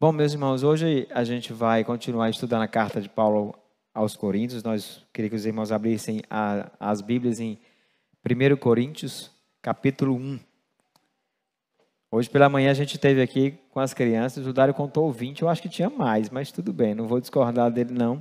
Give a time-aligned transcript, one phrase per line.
[0.00, 3.54] Bom, meus irmãos, hoje a gente vai continuar estudando a carta de Paulo
[3.94, 4.62] aos Coríntios.
[4.62, 7.60] Nós queria que os irmãos abrissem a, as Bíblias em
[8.28, 9.30] 1 Coríntios,
[9.62, 10.40] capítulo 1.
[12.10, 15.48] Hoje pela manhã a gente teve aqui com as crianças, o Dário contou 20, eu
[15.48, 18.20] acho que tinha mais, mas tudo bem, não vou discordar dele não.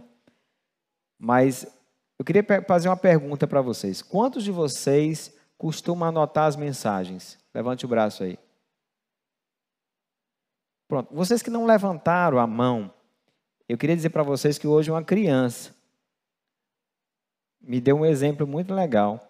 [1.17, 1.65] Mas
[2.19, 4.01] eu queria fazer uma pergunta para vocês.
[4.01, 7.39] Quantos de vocês costumam anotar as mensagens?
[7.53, 8.37] Levante o braço aí.
[10.93, 11.09] Pronto.
[11.11, 12.93] Vocês que não levantaram a mão,
[13.67, 15.73] eu queria dizer para vocês que hoje uma criança
[17.59, 19.27] me deu um exemplo muito legal.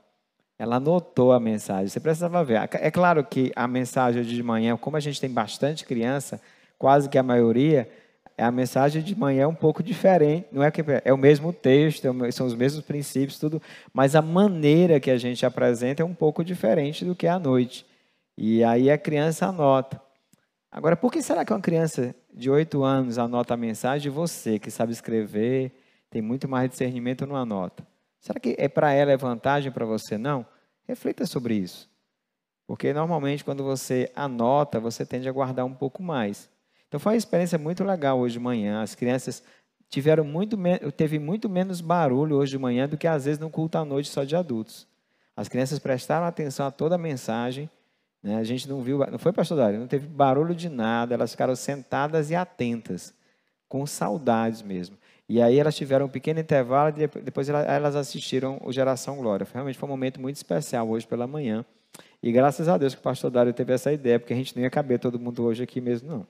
[0.59, 1.87] Ela anotou a mensagem.
[1.87, 2.69] Você precisava ver.
[2.73, 6.41] É claro que a mensagem de manhã, como a gente tem bastante criança,
[6.77, 7.89] quase que a maioria,
[8.37, 10.45] a mensagem de manhã é um pouco diferente.
[10.51, 13.61] Não é que é o mesmo texto, é são os mesmos princípios, tudo,
[13.93, 17.39] mas a maneira que a gente apresenta é um pouco diferente do que é à
[17.39, 17.85] noite.
[18.37, 20.03] E aí a criança anota.
[20.73, 24.57] Agora, por que será que uma criança de 8 anos anota a mensagem e você,
[24.57, 25.71] que sabe escrever,
[26.09, 27.85] tem muito mais discernimento, não anota?
[28.19, 30.17] Será que é para ela é vantagem para você?
[30.17, 30.43] Não?
[30.87, 31.87] Reflita sobre isso.
[32.65, 36.49] Porque normalmente quando você anota, você tende a guardar um pouco mais.
[36.87, 38.81] Então foi uma experiência muito legal hoje de manhã.
[38.81, 39.43] As crianças
[39.89, 40.57] tiveram muito
[40.97, 44.09] teve muito menos barulho hoje de manhã do que às vezes no culto à noite
[44.09, 44.87] só de adultos.
[45.35, 47.69] As crianças prestaram atenção a toda a mensagem
[48.23, 48.37] né?
[48.37, 49.79] A gente não viu, não foi, pastor Dário?
[49.79, 53.13] Não teve barulho de nada, elas ficaram sentadas e atentas,
[53.67, 54.97] com saudades mesmo.
[55.27, 59.45] E aí elas tiveram um pequeno intervalo e depois elas assistiram o Geração Glória.
[59.51, 61.65] Realmente foi um momento muito especial hoje pela manhã.
[62.21, 64.63] E graças a Deus que o pastor Dário teve essa ideia, porque a gente não
[64.63, 66.27] ia caber todo mundo hoje aqui mesmo, não.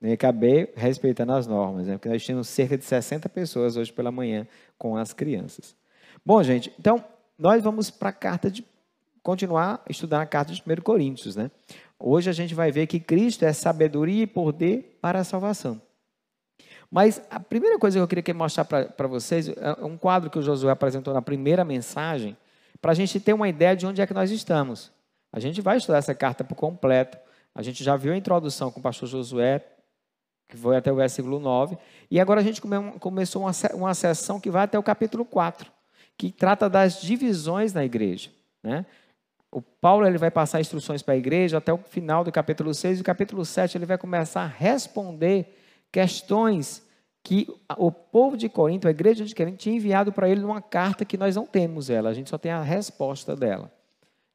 [0.00, 1.94] Não ia caber respeitando as normas, né?
[1.94, 4.46] porque nós tínhamos cerca de 60 pessoas hoje pela manhã
[4.78, 5.74] com as crianças.
[6.24, 7.04] Bom, gente, então
[7.38, 8.64] nós vamos para a carta de
[9.22, 11.50] continuar estudando a carta de 1 Coríntios, né?
[11.98, 15.80] Hoje a gente vai ver que Cristo é sabedoria e poder para a salvação.
[16.90, 20.42] Mas a primeira coisa que eu queria mostrar para vocês é um quadro que o
[20.42, 22.36] Josué apresentou na primeira mensagem,
[22.80, 24.90] para a gente ter uma ideia de onde é que nós estamos.
[25.32, 27.18] A gente vai estudar essa carta por completo.
[27.54, 29.64] A gente já viu a introdução com o pastor Josué,
[30.48, 31.76] que foi até o versículo 9.
[32.10, 32.60] E agora a gente
[32.98, 35.70] começou uma, uma sessão que vai até o capítulo 4,
[36.16, 38.30] que trata das divisões na igreja.
[38.62, 38.84] Né?
[39.52, 42.98] O Paulo ele vai passar instruções para a igreja até o final do capítulo 6,
[42.98, 45.56] e o capítulo 7 ele vai começar a responder
[45.90, 46.86] questões
[47.22, 47.46] que
[47.76, 51.18] o povo de Corinto, a igreja de Corinto, tinha enviado para ele numa carta que
[51.18, 53.70] nós não temos ela, a gente só tem a resposta dela.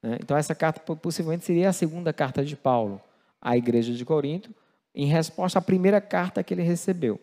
[0.04, 0.18] Né?
[0.22, 3.02] Então, essa carta possivelmente seria a segunda carta de Paulo
[3.42, 4.54] à igreja de Corinto,
[4.94, 7.20] em resposta à primeira carta que ele recebeu.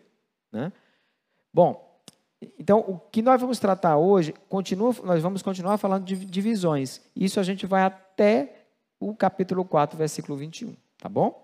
[0.51, 0.71] Né?
[1.53, 1.92] Bom,
[2.57, 7.01] então, o que nós vamos tratar hoje, continua, nós vamos continuar falando de divisões.
[7.15, 8.65] Isso a gente vai até
[8.99, 11.43] o capítulo 4, versículo 21, tá bom?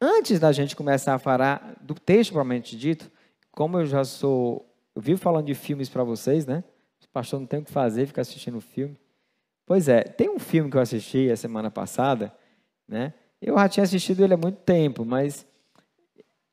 [0.00, 3.10] Antes da gente começar a falar do texto propriamente dito,
[3.50, 4.64] como eu já sou,
[4.94, 6.62] eu vivo falando de filmes para vocês, né?
[7.02, 8.96] O pastor não tem o que fazer, ficar assistindo filme.
[9.66, 12.32] Pois é, tem um filme que eu assisti a semana passada,
[12.86, 13.12] né?
[13.40, 15.46] Eu já tinha assistido ele há muito tempo, mas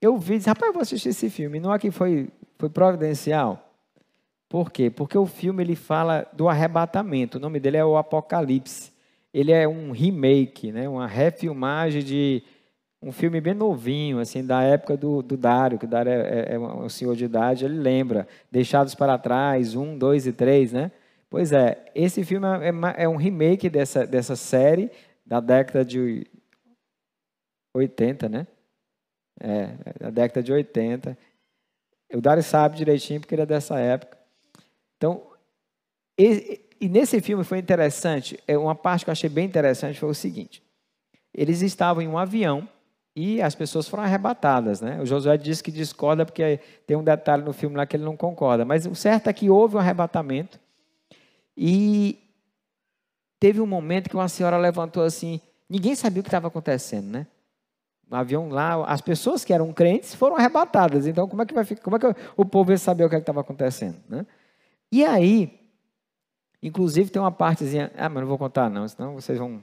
[0.01, 1.59] eu vi, disse, rapaz, eu vou assistir esse filme.
[1.59, 3.65] Não é que foi foi providencial.
[4.47, 4.89] Por quê?
[4.89, 7.37] Porque o filme ele fala do arrebatamento.
[7.37, 8.93] O nome dele é o Apocalipse.
[9.33, 10.87] Ele é um remake, né?
[10.87, 12.43] uma refilmagem de
[13.01, 16.53] um filme bem novinho, assim, da época do, do Dário, que o Dário é, é,
[16.53, 18.27] é um senhor de idade, ele lembra.
[18.51, 20.91] Deixados para trás, um, dois e três, né?
[21.29, 24.89] Pois é, esse filme é, é, é um remake dessa, dessa série
[25.25, 26.25] da década de
[27.75, 28.47] 80, né?
[29.39, 29.67] É,
[29.99, 31.17] da década de 80.
[32.13, 34.17] O Dário sabe direitinho porque ele é dessa época.
[34.97, 35.23] Então,
[36.17, 40.09] e, e, nesse filme foi interessante, é uma parte que eu achei bem interessante foi
[40.09, 40.63] o seguinte:
[41.33, 42.67] eles estavam em um avião
[43.15, 45.01] e as pessoas foram arrebatadas, né?
[45.01, 48.15] O Josué disse que discorda porque tem um detalhe no filme lá que ele não
[48.15, 50.59] concorda, mas o certo é que houve um arrebatamento
[51.55, 52.19] e
[53.39, 57.27] teve um momento que uma senhora levantou assim, ninguém sabia o que estava acontecendo, né?
[58.11, 61.07] Avião lá, as pessoas que eram crentes foram arrebatadas.
[61.07, 61.81] Então, como é que vai ficar?
[61.81, 62.07] Como é que
[62.37, 63.97] o povo ia saber o que é estava acontecendo?
[64.07, 64.25] Né?
[64.91, 65.59] E aí,
[66.61, 69.61] inclusive tem uma partezinha, ah, mas não vou contar não, senão vocês vão.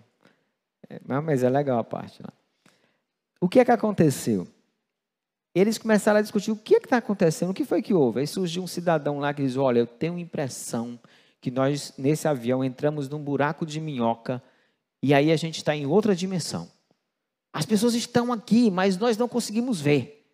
[0.88, 2.32] É, mas é legal a parte lá.
[3.40, 4.46] O que é que aconteceu?
[5.54, 8.20] Eles começaram a discutir o que é está acontecendo, o que foi que houve.
[8.20, 10.98] Aí surgiu um cidadão lá que diz: Olha, eu tenho impressão
[11.40, 14.42] que nós, nesse avião, entramos num buraco de minhoca
[15.02, 16.70] e aí a gente está em outra dimensão.
[17.52, 20.26] As pessoas estão aqui, mas nós não conseguimos ver.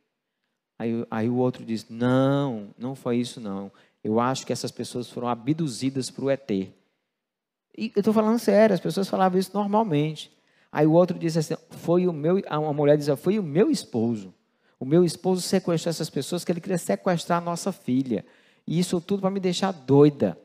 [0.79, 3.73] Aí, aí o outro diz: Não, não foi isso, não.
[4.03, 6.51] Eu acho que essas pessoas foram abduzidas para o ET.
[6.51, 10.31] E eu estou falando sério, as pessoas falavam isso normalmente.
[10.71, 12.41] Aí o outro diz assim: Foi o meu.
[12.51, 14.33] Uma mulher diz: Foi o meu esposo.
[14.79, 18.25] O meu esposo sequestrou essas pessoas que ele queria sequestrar a nossa filha.
[18.65, 20.39] E isso tudo para me deixar doida.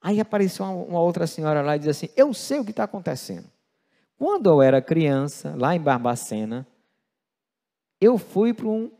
[0.00, 3.46] Aí apareceu uma, outra senhora lá e diz assim: Eu sei o que está acontecendo.
[4.18, 6.66] Quando eu era criança, lá em Barbacena,
[8.00, 8.90] eu fui para um,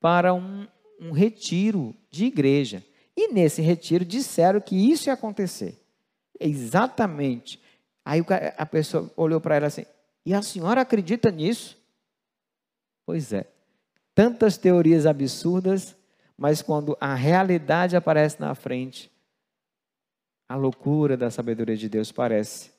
[0.00, 0.66] para um,
[0.98, 2.82] um retiro de igreja.
[3.14, 5.78] E nesse retiro disseram que isso ia acontecer.
[6.40, 7.60] Exatamente.
[8.02, 8.24] Aí
[8.56, 9.84] a pessoa olhou para ela assim:
[10.24, 11.78] E a senhora acredita nisso?
[13.04, 13.46] Pois é.
[14.14, 15.94] Tantas teorias absurdas,
[16.36, 19.10] mas quando a realidade aparece na frente,
[20.48, 22.70] a loucura da sabedoria de Deus parece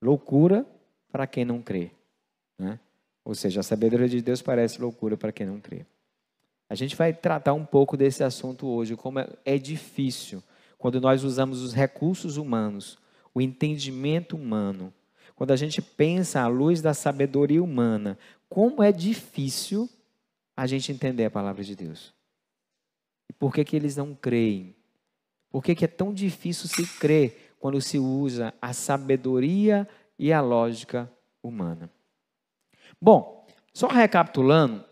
[0.00, 0.66] loucura
[1.10, 1.90] para quem não crê.
[2.58, 2.78] Né?
[3.24, 5.84] Ou seja, a sabedoria de Deus parece loucura para quem não crê.
[6.68, 10.42] A gente vai tratar um pouco desse assunto hoje, como é difícil
[10.76, 12.98] quando nós usamos os recursos humanos,
[13.34, 14.92] o entendimento humano,
[15.34, 18.18] quando a gente pensa à luz da sabedoria humana,
[18.48, 19.88] como é difícil
[20.56, 22.12] a gente entender a palavra de Deus.
[23.28, 24.74] E por que, que eles não creem?
[25.50, 29.88] Por que, que é tão difícil se crer quando se usa a sabedoria
[30.18, 31.10] e a lógica
[31.42, 31.90] humana?
[33.00, 34.84] Bom, só recapitulando,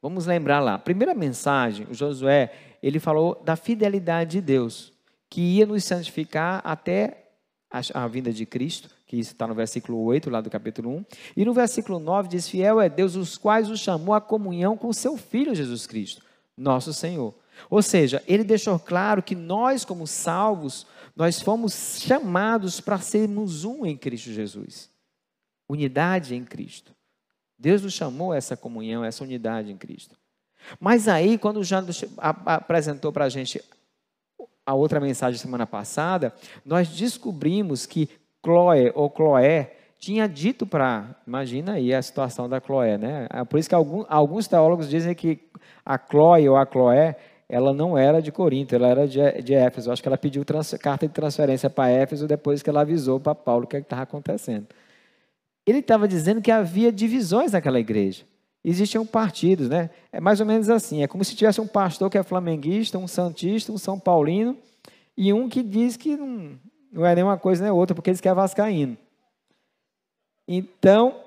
[0.00, 0.74] Vamos lembrar lá.
[0.74, 4.92] A primeira mensagem, o Josué, ele falou da fidelidade de Deus,
[5.28, 7.30] que ia nos santificar até
[7.68, 11.04] a, a vinda de Cristo, que isso está no versículo 8, lá do capítulo 1.
[11.36, 14.92] E no versículo 9 diz: Fiel é Deus, os quais o chamou à comunhão com
[14.92, 16.22] seu Filho Jesus Cristo,
[16.56, 17.34] nosso Senhor.
[17.68, 20.86] Ou seja, ele deixou claro que nós, como salvos,
[21.18, 24.88] nós fomos chamados para sermos um em Cristo Jesus.
[25.68, 26.94] Unidade em Cristo.
[27.58, 30.16] Deus nos chamou essa comunhão, essa unidade em Cristo.
[30.78, 33.60] Mas aí, quando o Jânio apresentou para a gente
[34.64, 36.32] a outra mensagem semana passada,
[36.64, 38.08] nós descobrimos que
[38.44, 41.16] Chloe ou Chloé tinha dito para.
[41.26, 43.26] Imagina aí a situação da Chloé, né?
[43.30, 45.40] É por isso que alguns, alguns teólogos dizem que
[45.84, 47.16] a Chloe ou a Chloé
[47.48, 49.90] ela não era de Corinto, ela era de, de Éfeso.
[49.90, 53.34] Acho que ela pediu trans, carta de transferência para Éfeso depois que ela avisou para
[53.34, 54.66] Paulo o que é estava acontecendo
[55.70, 58.24] ele estava dizendo que havia divisões naquela igreja.
[58.64, 59.90] Existiam partidos, né?
[60.10, 61.02] É mais ou menos assim.
[61.02, 64.56] É como se tivesse um pastor que é flamenguista, um santista, um são paulino
[65.16, 66.58] e um que diz que não,
[66.90, 68.96] não é nenhuma coisa nem outra, porque eles querem vascaíno.
[70.46, 71.20] Então,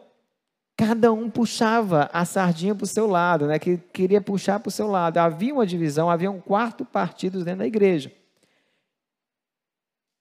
[0.81, 3.59] cada um puxava a sardinha para o seu lado, né?
[3.59, 5.19] Que queria puxar para o seu lado.
[5.19, 8.11] Havia uma divisão, havia um quarto partido dentro da igreja.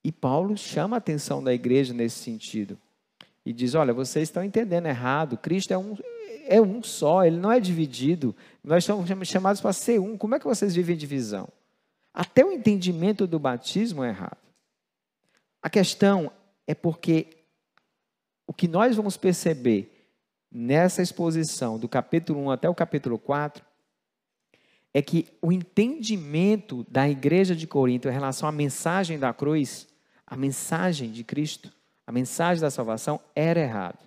[0.05, 2.77] E Paulo chama a atenção da igreja nesse sentido
[3.45, 5.39] e diz: Olha, vocês estão entendendo errado.
[5.39, 5.97] Cristo é um,
[6.47, 8.37] é um só, ele não é dividido.
[8.63, 10.19] Nós somos chamados para ser um.
[10.19, 11.49] Como é que vocês vivem divisão?
[12.13, 14.37] Até o entendimento do batismo é errado.
[15.63, 16.31] A questão
[16.67, 17.29] é porque
[18.47, 20.00] o que nós vamos perceber
[20.51, 23.65] nessa exposição, do capítulo 1 até o capítulo 4,
[24.93, 29.87] é que o entendimento da igreja de Corinto em relação à mensagem da cruz,
[30.27, 31.73] a mensagem de Cristo,
[32.07, 33.99] a mensagem da salvação era errada.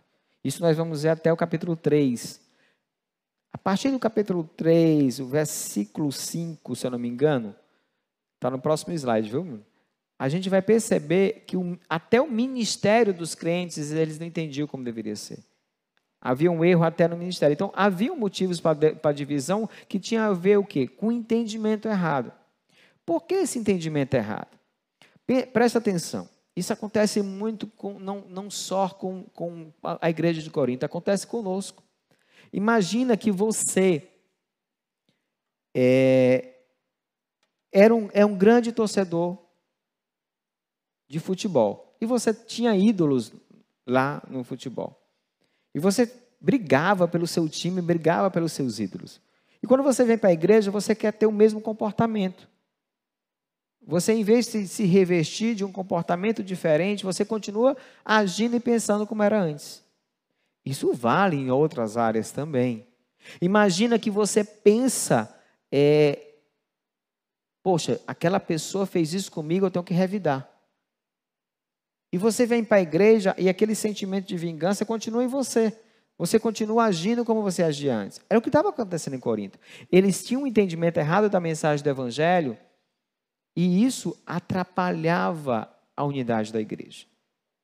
[0.43, 2.41] Isso nós vamos ver até o capítulo 3.
[3.53, 7.55] A partir do capítulo 3, o versículo 5, se eu não me engano,
[8.35, 9.61] está no próximo slide, viu?
[10.19, 14.83] A gente vai perceber que o, até o ministério dos crentes, eles não entendiam como
[14.83, 15.39] deveria ser.
[16.25, 17.53] Havia um erro até no ministério.
[17.53, 20.87] Então, havia motivos para a divisão que tinha a ver o quê?
[20.87, 22.31] Com o entendimento errado.
[23.05, 24.57] Por que esse entendimento errado?
[25.51, 26.29] Presta atenção.
[26.55, 31.83] Isso acontece muito, com, não, não só com, com a igreja de Corinto, acontece conosco.
[32.53, 34.07] Imagina que você
[35.75, 36.53] é,
[37.69, 39.37] era um, é um grande torcedor
[41.09, 41.97] de futebol.
[41.99, 43.33] E você tinha ídolos
[43.85, 45.02] lá no futebol.
[45.73, 49.21] E você brigava pelo seu time, brigava pelos seus ídolos.
[49.61, 52.47] E quando você vem para a igreja, você quer ter o mesmo comportamento.
[53.85, 59.07] Você, em vez de se revestir de um comportamento diferente, você continua agindo e pensando
[59.07, 59.83] como era antes.
[60.65, 62.87] Isso vale em outras áreas também.
[63.41, 65.33] Imagina que você pensa,
[65.71, 66.35] é,
[67.61, 70.49] poxa, aquela pessoa fez isso comigo, eu tenho que revidar.
[72.13, 75.75] E você vem para a igreja e aquele sentimento de vingança continua em você.
[76.15, 78.21] Você continua agindo como você agia antes.
[78.29, 79.57] Era o que estava acontecendo em Corinto.
[79.91, 82.55] Eles tinham um entendimento errado da mensagem do Evangelho
[83.55, 85.67] e isso atrapalhava
[85.97, 87.07] a unidade da igreja.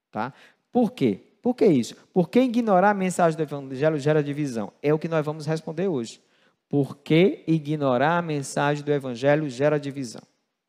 [0.09, 0.33] Tá?
[0.71, 1.19] Por quê?
[1.43, 1.95] Por que isso?
[2.11, 4.73] Porque ignorar a mensagem do Evangelho gera divisão.
[4.81, 6.19] É o que nós vamos responder hoje.
[6.67, 10.23] Por que ignorar a mensagem do Evangelho gera divisão?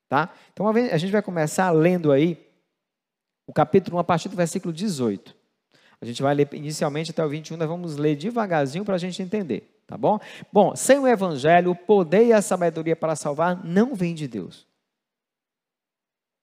[0.07, 0.29] Tá?
[0.53, 2.50] Então a gente vai começar lendo aí
[3.50, 5.37] o capítulo 1 a partir do versículo 18.
[6.00, 9.21] A gente vai ler inicialmente até o 21, nós vamos ler devagarzinho para a gente
[9.21, 9.83] entender.
[9.88, 10.21] Tá bom?
[10.52, 14.69] Bom, sem o evangelho, o poder e a sabedoria para salvar não vem de Deus.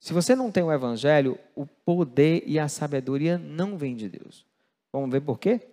[0.01, 4.45] Se você não tem o evangelho, o poder e a sabedoria não vem de Deus.
[4.91, 5.65] Vamos ver por quê?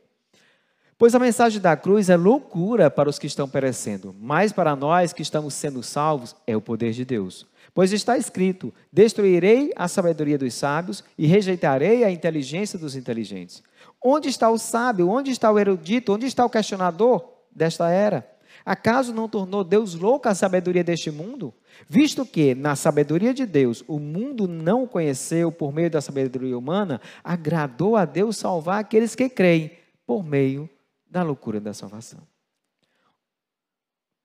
[1.05, 5.13] Pois a mensagem da cruz é loucura para os que estão perecendo, mas para nós
[5.13, 7.47] que estamos sendo salvos é o poder de Deus.
[7.75, 13.63] Pois está escrito: Destruirei a sabedoria dos sábios e rejeitarei a inteligência dos inteligentes.
[14.03, 15.11] Onde está o sábio?
[15.11, 16.11] Onde está o erudito?
[16.11, 17.23] Onde está o questionador
[17.55, 18.27] desta era?
[18.65, 21.53] Acaso não tornou Deus louca a sabedoria deste mundo?
[21.87, 26.57] Visto que, na sabedoria de Deus, o mundo não o conheceu por meio da sabedoria
[26.57, 29.71] humana, agradou a Deus salvar aqueles que creem
[30.07, 30.67] por meio
[31.15, 32.27] da loucura da salvação.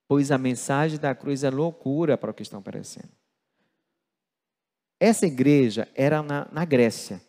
[0.08, 3.12] Pois a mensagem da cruz é loucura para o que estão perecendo.
[5.00, 7.22] Essa igreja era na, na Grécia.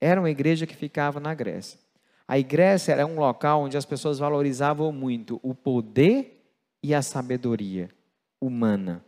[0.00, 1.78] Era uma igreja que ficava na Grécia.
[2.26, 6.44] A igreja era um local onde as pessoas valorizavam muito o poder
[6.82, 7.88] e a sabedoria
[8.40, 9.04] humana.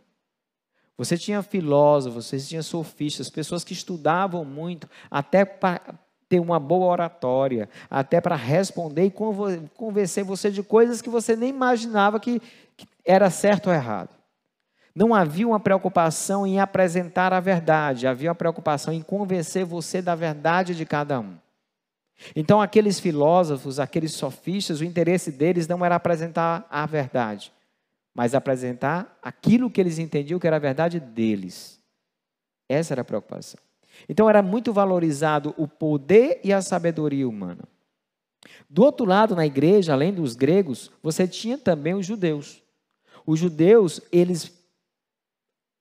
[0.97, 6.87] Você tinha filósofos, você tinha sofistas, pessoas que estudavam muito, até para ter uma boa
[6.87, 9.13] oratória, até para responder e
[9.75, 12.41] convencer você de coisas que você nem imaginava que,
[12.75, 14.09] que era certo ou errado.
[14.95, 20.13] Não havia uma preocupação em apresentar a verdade, havia uma preocupação em convencer você da
[20.13, 21.35] verdade de cada um.
[22.35, 27.51] Então, aqueles filósofos, aqueles sofistas, o interesse deles não era apresentar a verdade,
[28.13, 31.81] mas apresentar aquilo que eles entendiam que era a verdade deles.
[32.69, 33.59] Essa era a preocupação.
[34.07, 37.63] Então, era muito valorizado o poder e a sabedoria humana.
[38.69, 42.61] Do outro lado, na igreja, além dos gregos, você tinha também os judeus.
[43.25, 44.51] Os judeus, eles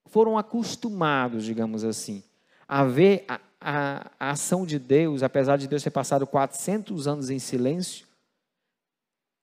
[0.06, 2.22] foram acostumados, digamos assim,
[2.68, 7.30] a ver a, a, a, ação de Deus, apesar de Deus ter passado 400 anos
[7.30, 8.06] em silêncio,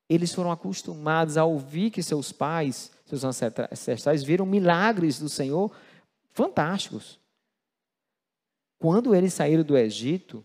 [0.08, 5.72] eles foram acostumados a ouvir que seus pais, seus ancestrais, viram milagres do Senhor
[6.32, 7.20] fantásticos.
[8.80, 10.44] Quando eles saíram do Egito,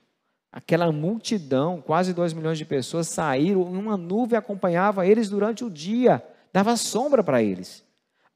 [0.50, 6.22] aquela multidão, quase 2 milhões de pessoas, saíram, uma nuvem acompanhava eles durante o dia,
[6.52, 7.84] dava sombra para eles.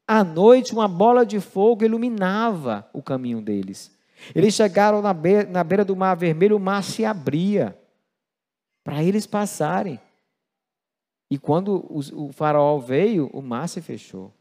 [0.07, 3.91] À noite, uma bola de fogo iluminava o caminho deles.
[4.35, 7.77] Eles chegaram na beira, na beira do Mar Vermelho, o mar se abria
[8.83, 10.01] para eles passarem.
[11.31, 14.33] E quando o, faraó veio, o mar se fechou.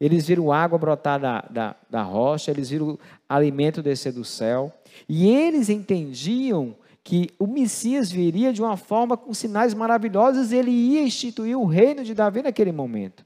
[0.00, 4.72] Eles viram água brotar da, da, da rocha, eles viram alimento descer do céu.
[5.08, 11.02] E eles entendiam que o Messias viria de uma forma com sinais maravilhosos, ele ia
[11.02, 13.24] instituir o reino de Davi naquele momento.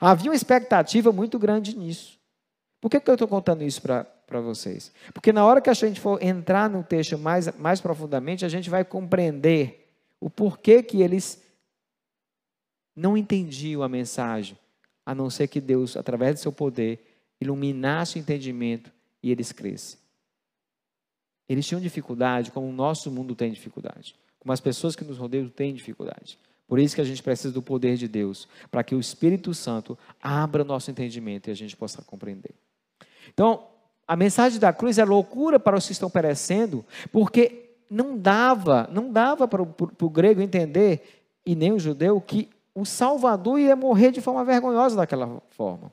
[0.00, 2.18] Havia uma expectativa muito grande nisso.
[2.80, 4.92] Por que, que eu estou contando isso para vocês?
[5.12, 8.70] Porque na hora que a gente for entrar no texto mais, mais profundamente, a gente
[8.70, 9.88] vai compreender
[10.20, 11.42] o porquê que eles
[12.94, 14.56] não entendiam a mensagem,
[15.04, 17.04] a não ser que Deus, através do seu poder,
[17.40, 19.98] iluminasse o entendimento e eles crescem.
[21.48, 25.48] Eles tinham dificuldade, como o nosso mundo tem dificuldade, como as pessoas que nos rodeiam
[25.48, 26.38] têm dificuldade.
[26.68, 29.98] Por isso que a gente precisa do poder de Deus, para que o Espírito Santo
[30.22, 32.54] abra nosso entendimento e a gente possa compreender.
[33.32, 33.64] Então,
[34.06, 39.10] a mensagem da cruz é loucura para os que estão perecendo, porque não dava, não
[39.10, 43.74] dava para o, para o grego entender, e nem o judeu, que o Salvador ia
[43.74, 45.90] morrer de forma vergonhosa daquela forma.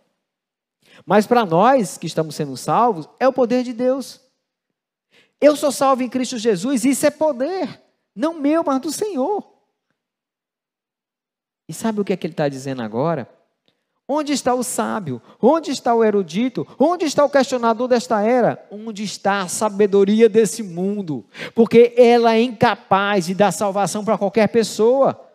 [1.05, 4.21] Mas para nós que estamos sendo salvos, é o poder de Deus.
[5.45, 7.79] Eu sou salvo em Cristo Jesus, isso é poder,
[8.15, 9.45] não meu, mas do Senhor.
[11.69, 13.29] E sabe o que é que ele está dizendo agora?
[14.07, 15.21] Onde está o sábio?
[15.39, 16.65] Onde está o erudito?
[16.79, 18.67] Onde está o questionador desta era?
[18.71, 21.23] Onde está a sabedoria desse mundo?
[21.53, 25.29] Porque ela é incapaz de dar salvação para qualquer pessoa.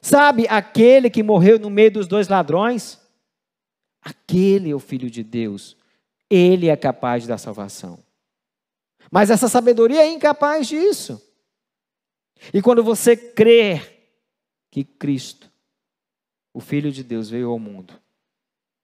[0.00, 3.00] Sabe aquele que morreu no meio dos dois ladrões?
[4.00, 5.76] Aquele é o Filho de Deus.
[6.30, 8.05] Ele é capaz de dar salvação.
[9.16, 11.18] Mas essa sabedoria é incapaz disso.
[12.52, 14.12] E quando você crer
[14.70, 15.50] que Cristo,
[16.52, 17.94] o Filho de Deus, veio ao mundo,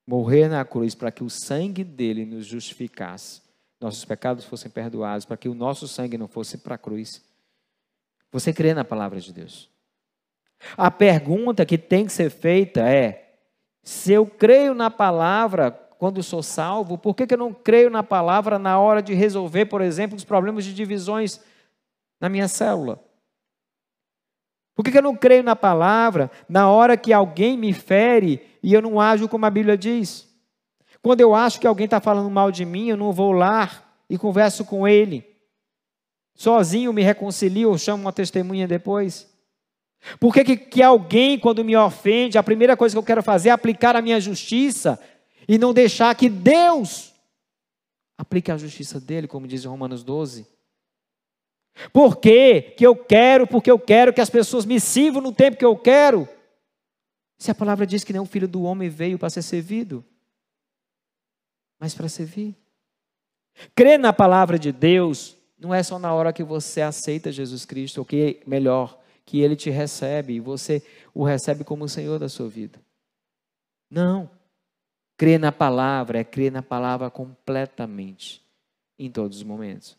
[0.07, 3.43] morrer na cruz para que o sangue dele nos justificasse,
[3.79, 7.23] nossos pecados fossem perdoados, para que o nosso sangue não fosse para a cruz.
[8.31, 9.69] Você crê na palavra de Deus?
[10.79, 13.35] A pergunta que tem que ser feita é:
[13.83, 18.03] se eu creio na palavra quando sou salvo, por que, que eu não creio na
[18.03, 21.41] palavra na hora de resolver, por exemplo, os problemas de divisões
[22.21, 23.01] na minha célula?
[24.75, 28.83] Por que eu não creio na palavra na hora que alguém me fere e eu
[28.83, 30.29] não ajo como a Bíblia diz?
[31.01, 33.71] Quando eu acho que alguém está falando mal de mim, eu não vou lá
[34.11, 35.25] e converso com ele.
[36.35, 39.33] Sozinho me reconcilio ou chamo uma testemunha depois.
[40.19, 43.51] Por que, que, que alguém, quando me ofende, a primeira coisa que eu quero fazer
[43.51, 44.99] é aplicar a minha justiça
[45.49, 47.13] e não deixar que Deus
[48.17, 50.47] aplique a justiça dele, como diz Romanos 12?
[51.93, 55.57] Por que, que eu quero, porque eu quero que as pessoas me sirvam no tempo
[55.57, 56.29] que eu quero?
[57.39, 60.05] Se a palavra diz que o filho do homem veio para ser servido,
[61.81, 62.55] mas para servir.
[63.75, 67.99] Crer na palavra de Deus não é só na hora que você aceita Jesus Cristo,
[67.99, 70.83] ou que melhor, que ele te recebe e você
[71.15, 72.81] o recebe como o Senhor da sua vida.
[73.91, 74.31] Não.
[75.17, 78.43] Crer na palavra é crer na palavra completamente,
[78.99, 79.97] em todos os momentos.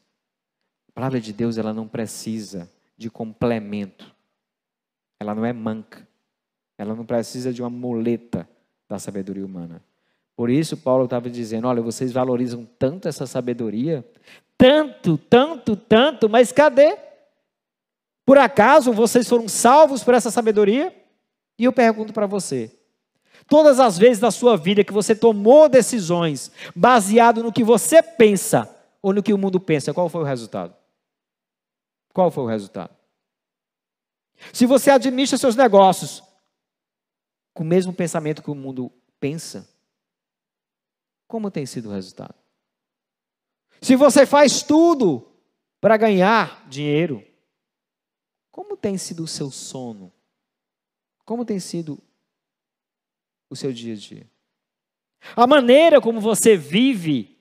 [0.89, 4.13] A palavra de Deus, ela não precisa de complemento.
[5.19, 6.07] Ela não é manca.
[6.77, 8.47] Ela não precisa de uma muleta
[8.87, 9.81] da sabedoria humana.
[10.35, 14.05] Por isso, Paulo estava dizendo: olha, vocês valorizam tanto essa sabedoria,
[14.57, 16.97] tanto, tanto, tanto, mas cadê?
[18.25, 20.95] Por acaso vocês foram salvos por essa sabedoria?
[21.57, 22.71] E eu pergunto para você:
[23.47, 28.73] todas as vezes da sua vida que você tomou decisões baseado no que você pensa
[29.01, 30.75] ou no que o mundo pensa, qual foi o resultado?
[32.13, 32.95] Qual foi o resultado?
[34.51, 36.23] Se você administra seus negócios
[37.53, 39.67] com o mesmo pensamento que o mundo pensa,
[41.27, 42.35] como tem sido o resultado?
[43.81, 45.27] Se você faz tudo
[45.81, 47.23] para ganhar dinheiro,
[48.51, 50.13] como tem sido o seu sono?
[51.25, 51.99] Como tem sido
[53.53, 54.27] o seu dia a dia?
[55.35, 57.37] A maneira como você vive,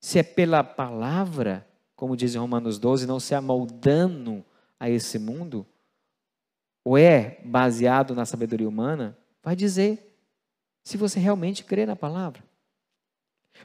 [0.00, 4.44] se é pela palavra, como diz em Romanos 12, não se amoldando
[4.78, 5.66] a esse mundo,
[6.84, 10.14] ou é baseado na sabedoria humana, vai dizer
[10.84, 12.44] se você realmente crê na palavra.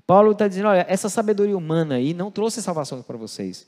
[0.07, 3.67] Paulo está dizendo: olha, essa sabedoria humana aí não trouxe salvação para vocês.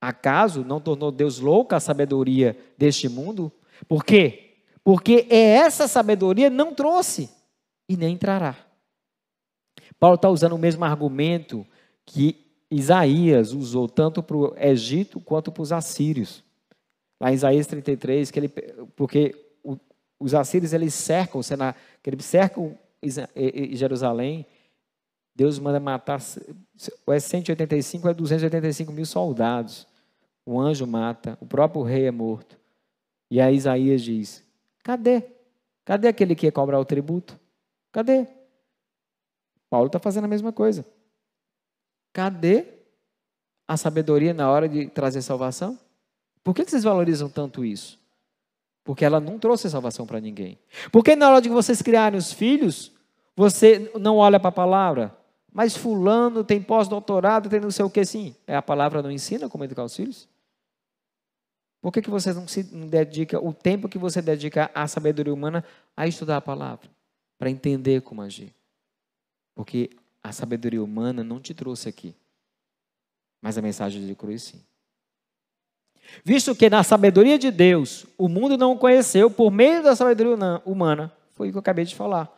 [0.00, 3.50] Acaso não tornou Deus louca a sabedoria deste mundo?
[3.86, 4.47] Por quê?
[4.88, 7.28] Porque é essa sabedoria não trouxe
[7.86, 8.56] e nem trará.
[10.00, 11.66] Paulo está usando o mesmo argumento
[12.06, 12.34] que
[12.70, 16.42] Isaías usou tanto para o Egito quanto para os assírios.
[17.20, 18.48] Lá em Isaías 33, que ele,
[18.96, 19.36] porque
[20.18, 21.42] os assírios eles cercam,
[22.02, 22.74] que eles cercam
[23.72, 24.46] Jerusalém,
[25.34, 26.18] Deus manda matar,
[27.06, 29.86] ou é 185 ou é 285 mil soldados
[30.46, 32.58] o anjo mata, o próprio rei é morto.
[33.30, 34.47] E aí Isaías diz:
[34.88, 35.22] cadê?
[35.84, 37.38] Cadê aquele que ia cobrar o tributo?
[37.92, 38.26] Cadê?
[39.68, 40.82] Paulo está fazendo a mesma coisa.
[42.10, 42.64] Cadê
[43.66, 45.78] a sabedoria na hora de trazer salvação?
[46.42, 47.98] Por que vocês valorizam tanto isso?
[48.82, 50.58] Porque ela não trouxe salvação para ninguém.
[50.90, 52.90] Por que na hora de vocês criarem os filhos,
[53.36, 55.14] você não olha para a palavra?
[55.52, 58.34] Mas fulano tem pós-doutorado, tem não sei o que, sim.
[58.46, 60.26] É a palavra não ensina como educar os filhos?
[61.80, 65.64] Por que, que você não se dedica o tempo que você dedica à sabedoria humana
[65.96, 66.90] a estudar a palavra?
[67.38, 68.52] Para entender como agir.
[69.54, 69.90] Porque
[70.22, 72.14] a sabedoria humana não te trouxe aqui.
[73.40, 74.60] Mas a mensagem de cruz sim.
[76.24, 80.60] Visto que na sabedoria de Deus o mundo não o conheceu por meio da sabedoria
[80.64, 82.34] humana, foi o que eu acabei de falar.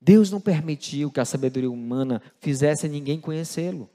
[0.00, 3.88] Deus não permitiu que a sabedoria humana fizesse ninguém conhecê-lo.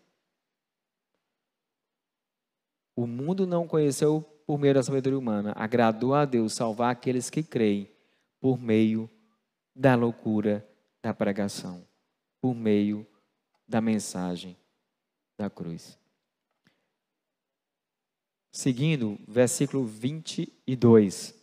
[2.95, 5.53] O mundo não conheceu por meio da sabedoria humana.
[5.55, 7.91] Agradou a Deus salvar aqueles que creem
[8.39, 9.09] por meio
[9.75, 10.67] da loucura
[11.01, 11.85] da pregação,
[12.39, 13.05] por meio
[13.67, 14.55] da mensagem
[15.37, 15.99] da cruz.
[18.51, 21.35] Seguindo, versículo 22.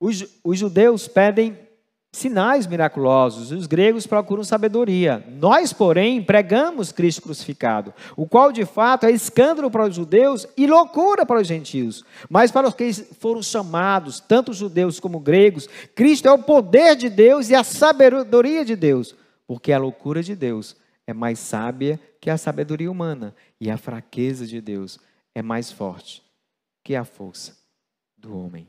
[0.00, 1.67] Os, os judeus pedem
[2.12, 3.52] sinais miraculosos.
[3.52, 5.24] Os gregos procuram sabedoria.
[5.28, 10.66] Nós, porém, pregamos Cristo crucificado, o qual de fato é escândalo para os judeus e
[10.66, 12.04] loucura para os gentios.
[12.28, 17.08] Mas para os que foram chamados, tanto judeus como gregos, Cristo é o poder de
[17.08, 19.14] Deus e a sabedoria de Deus,
[19.46, 24.46] porque a loucura de Deus é mais sábia que a sabedoria humana e a fraqueza
[24.46, 24.98] de Deus
[25.34, 26.22] é mais forte
[26.82, 27.56] que a força
[28.16, 28.68] do homem.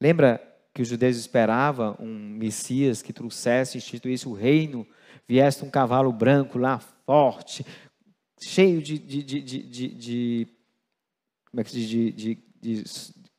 [0.00, 4.86] Lembra que os judeus esperavam um Messias que trouxesse, instituísse o reino,
[5.26, 7.64] viesse um cavalo branco lá, forte,
[8.42, 10.48] cheio de, de, de, de
[11.50, 12.84] como é que diz, de,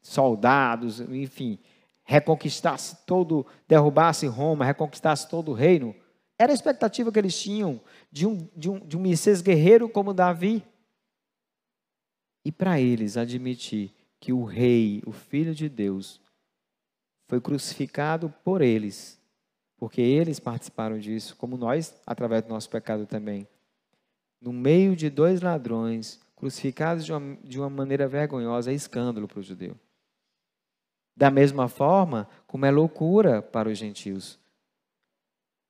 [0.02, 1.58] soldados, enfim,
[2.04, 5.96] reconquistasse todo, derrubasse Roma, reconquistasse todo o reino.
[6.38, 7.80] Era a expectativa que eles tinham
[8.12, 10.64] de um, de um, de um Messias guerreiro como Davi.
[12.44, 16.20] E para eles admitir que o rei, o filho de Deus,
[17.32, 19.18] foi crucificado por eles,
[19.78, 23.48] porque eles participaram disso, como nós, através do nosso pecado também.
[24.42, 29.40] No meio de dois ladrões, crucificados de uma, de uma maneira vergonhosa, é escândalo para
[29.40, 29.78] o judeu.
[31.16, 34.38] Da mesma forma como é loucura para os gentios.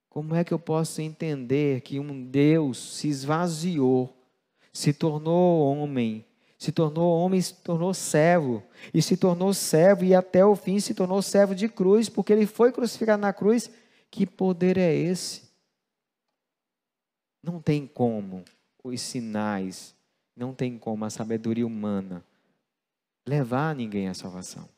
[0.09, 4.17] Como é que eu posso entender que um Deus se esvaziou,
[4.73, 6.25] se tornou homem,
[6.61, 8.61] se tornou homem, se tornou servo,
[8.93, 12.45] e se tornou servo e até o fim se tornou servo de cruz, porque ele
[12.45, 13.71] foi crucificado na cruz?
[14.11, 15.49] Que poder é esse?
[17.41, 18.45] Não tem como
[18.83, 19.95] os sinais,
[20.35, 22.23] não tem como a sabedoria humana
[23.27, 24.69] levar ninguém à salvação.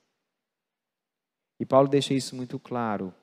[1.59, 3.13] E Paulo deixa isso muito claro.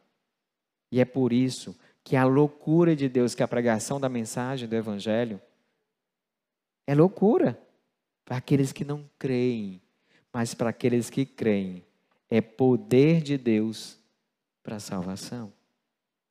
[0.92, 4.68] E é por isso que a loucura de Deus, que é a pregação da mensagem
[4.68, 5.40] do Evangelho,
[6.86, 7.58] é loucura
[8.30, 9.82] para aqueles que não creem,
[10.32, 11.84] mas para aqueles que creem,
[12.28, 13.98] é poder de Deus
[14.62, 15.52] para a salvação.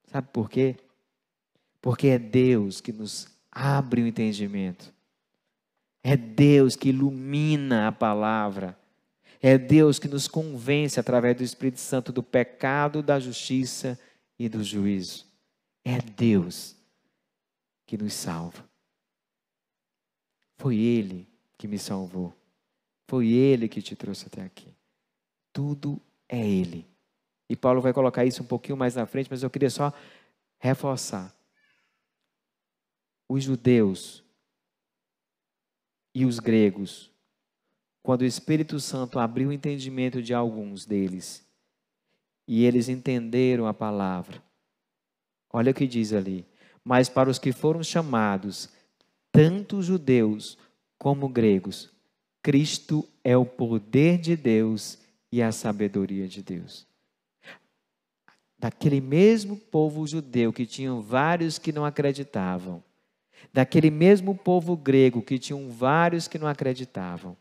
[0.05, 0.77] Sabe por quê?
[1.81, 4.93] Porque é Deus que nos abre o entendimento.
[6.01, 8.79] É Deus que ilumina a palavra.
[9.41, 13.99] É Deus que nos convence através do Espírito Santo do pecado, da justiça
[14.39, 15.27] e do juízo.
[15.83, 16.77] É Deus
[17.85, 18.63] que nos salva.
[20.57, 21.27] Foi Ele
[21.59, 22.33] que me salvou.
[23.07, 24.73] Foi Ele que te trouxe até aqui.
[25.53, 26.87] Tudo é Ele.
[27.47, 29.93] E Paulo vai colocar isso um pouquinho mais na frente, mas eu queria só
[30.57, 31.35] reforçar.
[33.27, 34.23] Os judeus
[36.15, 37.11] e os gregos
[38.01, 41.45] quando o Espírito Santo abriu o entendimento de alguns deles
[42.47, 44.41] e eles entenderam a palavra.
[45.51, 46.43] Olha o que diz ali.
[46.83, 48.69] Mas para os que foram chamados,
[49.31, 50.57] tanto judeus
[50.99, 51.89] como gregos,
[52.43, 54.99] Cristo é o poder de Deus
[55.31, 56.85] e a sabedoria de Deus.
[58.57, 62.83] Daquele mesmo povo judeu que tinham vários que não acreditavam,
[63.53, 67.37] daquele mesmo povo grego que tinham vários que não acreditavam,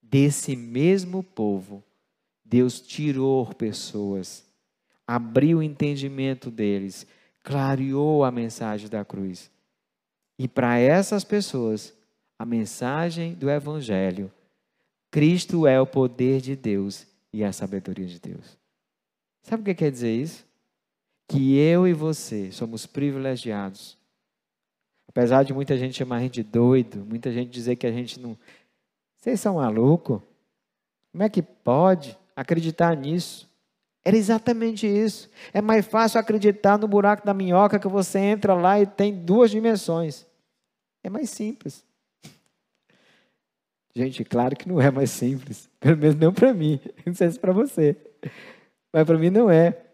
[0.00, 1.82] desse mesmo povo,
[2.44, 4.44] Deus tirou pessoas,
[5.04, 7.04] abriu o entendimento deles,
[7.42, 9.50] clareou a mensagem da cruz.
[10.38, 11.92] E para essas pessoas,
[12.38, 14.30] a mensagem do Evangelho,
[15.10, 18.56] Cristo é o poder de Deus e a sabedoria de Deus.
[19.42, 20.46] Sabe o que quer dizer isso?
[21.26, 23.96] Que eu e você somos privilegiados.
[25.08, 28.20] Apesar de muita gente chamar a gente de doido, muita gente dizer que a gente
[28.20, 28.38] não,
[29.18, 30.20] vocês são malucos?
[31.10, 33.48] Como é que pode acreditar nisso?
[34.04, 35.28] Era exatamente isso.
[35.52, 39.50] É mais fácil acreditar no buraco da minhoca que você entra lá e tem duas
[39.50, 40.27] dimensões.
[41.08, 41.82] É mais simples.
[43.94, 45.66] Gente, claro que não é mais simples.
[45.80, 46.78] Pelo menos não para mim.
[47.06, 47.96] Não sei se para você.
[48.92, 49.86] Mas para mim não é.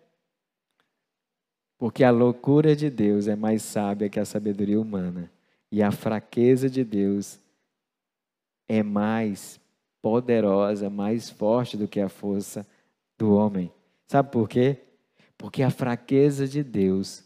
[1.79, 5.31] Porque a loucura de Deus é mais sábia que a sabedoria humana.
[5.71, 7.39] E a fraqueza de Deus
[8.67, 9.61] é mais
[10.03, 12.67] poderosa, mais forte do que a força
[13.17, 13.73] do homem.
[14.09, 14.79] Sabe por quê?
[15.39, 17.23] Porque a fraqueza de Deus,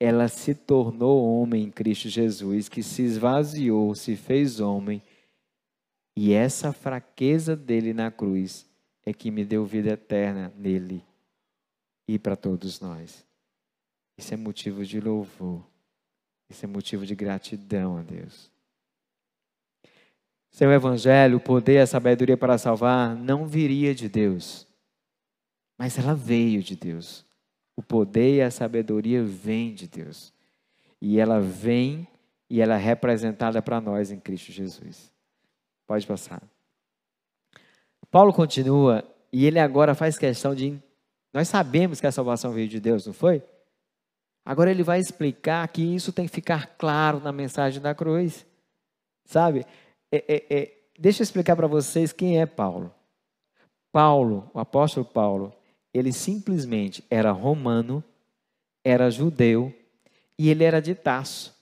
[0.00, 5.02] ela se tornou homem em Cristo Jesus, que se esvaziou, se fez homem.
[6.16, 8.66] E essa fraqueza dele na cruz
[9.04, 11.04] é que me deu vida eterna nele
[12.08, 13.26] e para todos nós.
[14.16, 15.62] Isso é motivo de louvor.
[16.48, 18.50] Isso é motivo de gratidão a Deus.
[20.50, 24.66] Sem o Evangelho, o poder a sabedoria para salvar não viria de Deus,
[25.78, 27.24] mas ela veio de Deus.
[27.80, 30.34] O poder e a sabedoria vêm de Deus.
[31.00, 32.06] E ela vem
[32.50, 35.10] e ela é representada para nós em Cristo Jesus.
[35.86, 36.42] Pode passar.
[38.10, 40.78] Paulo continua e ele agora faz questão de.
[41.32, 43.42] Nós sabemos que a salvação veio de Deus, não foi?
[44.44, 48.44] Agora ele vai explicar que isso tem que ficar claro na mensagem da cruz.
[49.24, 49.64] Sabe?
[50.12, 52.92] é, é, é, deixa eu explicar para vocês quem é Paulo.
[53.90, 55.50] Paulo, o apóstolo Paulo,
[55.92, 58.02] ele simplesmente era romano,
[58.84, 59.74] era judeu
[60.38, 61.54] e ele era de Tasso.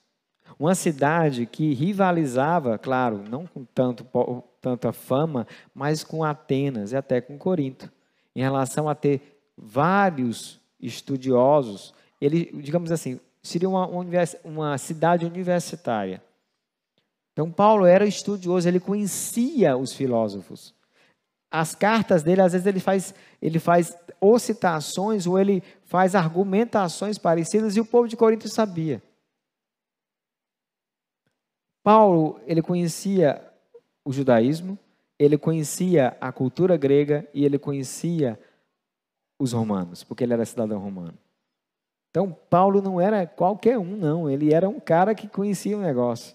[0.58, 4.04] Uma cidade que rivalizava, claro, não com tanto,
[4.60, 7.90] tanta fama, mas com Atenas e até com Corinto,
[8.34, 11.94] em relação a ter vários estudiosos.
[12.20, 13.86] Ele, digamos assim, seria uma,
[14.44, 16.22] uma cidade universitária.
[17.32, 20.74] Então, Paulo era estudioso, ele conhecia os filósofos.
[21.50, 27.16] As cartas dele, às vezes, ele faz, ele faz ou citações ou ele faz argumentações
[27.16, 29.02] parecidas e o povo de Corinto sabia.
[31.82, 33.42] Paulo, ele conhecia
[34.04, 34.78] o judaísmo,
[35.18, 38.38] ele conhecia a cultura grega e ele conhecia
[39.38, 41.16] os romanos, porque ele era cidadão romano.
[42.10, 44.28] Então, Paulo não era qualquer um, não.
[44.28, 46.34] Ele era um cara que conhecia o negócio.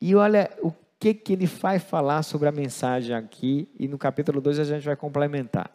[0.00, 4.38] E olha o que, que ele vai falar sobre a mensagem aqui, e no capítulo
[4.38, 5.70] 2 a gente vai complementar.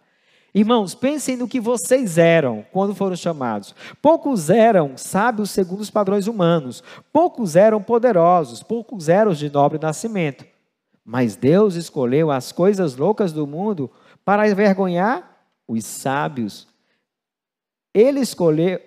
[0.53, 3.75] Irmãos, pensem no que vocês eram quando foram chamados.
[4.01, 10.45] Poucos eram sábios segundo os padrões humanos, poucos eram poderosos, poucos eram de nobre nascimento.
[11.03, 13.91] Mas Deus escolheu as coisas loucas do mundo
[14.23, 16.67] para envergonhar os sábios.
[17.93, 18.79] Ele escolheu,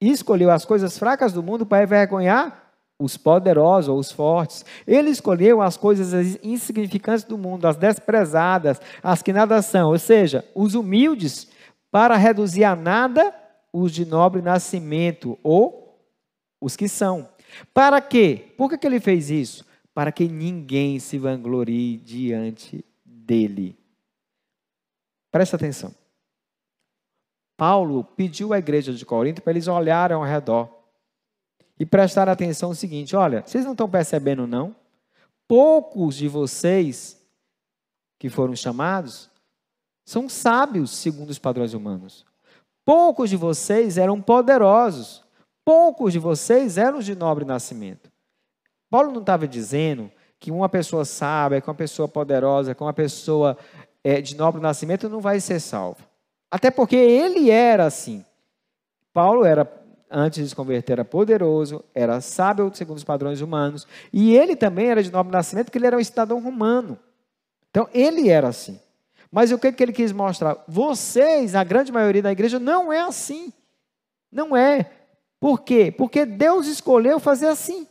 [0.00, 2.63] escolheu as coisas fracas do mundo para envergonhar
[3.04, 4.64] os poderosos ou os fortes.
[4.86, 10.44] Ele escolheu as coisas insignificantes do mundo, as desprezadas, as que nada são, ou seja,
[10.54, 11.48] os humildes,
[11.90, 13.34] para reduzir a nada
[13.72, 16.00] os de nobre nascimento ou
[16.60, 17.28] os que são.
[17.72, 18.52] Para quê?
[18.56, 19.64] Por que, que ele fez isso?
[19.92, 23.78] Para que ninguém se vanglorie diante dele.
[25.30, 25.94] Presta atenção.
[27.56, 30.83] Paulo pediu à igreja de Corinto para eles olharem ao redor
[31.78, 34.74] e prestar atenção no seguinte: olha, vocês não estão percebendo, não?
[35.46, 37.20] Poucos de vocês
[38.18, 39.30] que foram chamados
[40.06, 42.24] são sábios segundo os padrões humanos.
[42.84, 45.24] Poucos de vocês eram poderosos.
[45.64, 48.12] Poucos de vocês eram de nobre nascimento.
[48.90, 53.56] Paulo não estava dizendo que uma pessoa sábia, que uma pessoa poderosa, que uma pessoa
[54.02, 56.00] é, de nobre nascimento não vai ser salva.
[56.50, 58.24] Até porque ele era assim.
[59.12, 59.64] Paulo era
[60.10, 64.86] antes de se converter, era poderoso, era sábio segundo os padrões humanos, e ele também
[64.86, 66.98] era de nobre nascimento, porque ele era um cidadão romano.
[67.70, 68.80] Então, ele era assim.
[69.30, 70.62] Mas o que, que ele quis mostrar?
[70.68, 73.52] Vocês, a grande maioria da igreja, não é assim.
[74.30, 74.90] Não é.
[75.40, 75.90] Por quê?
[75.90, 77.86] Porque Deus escolheu fazer assim.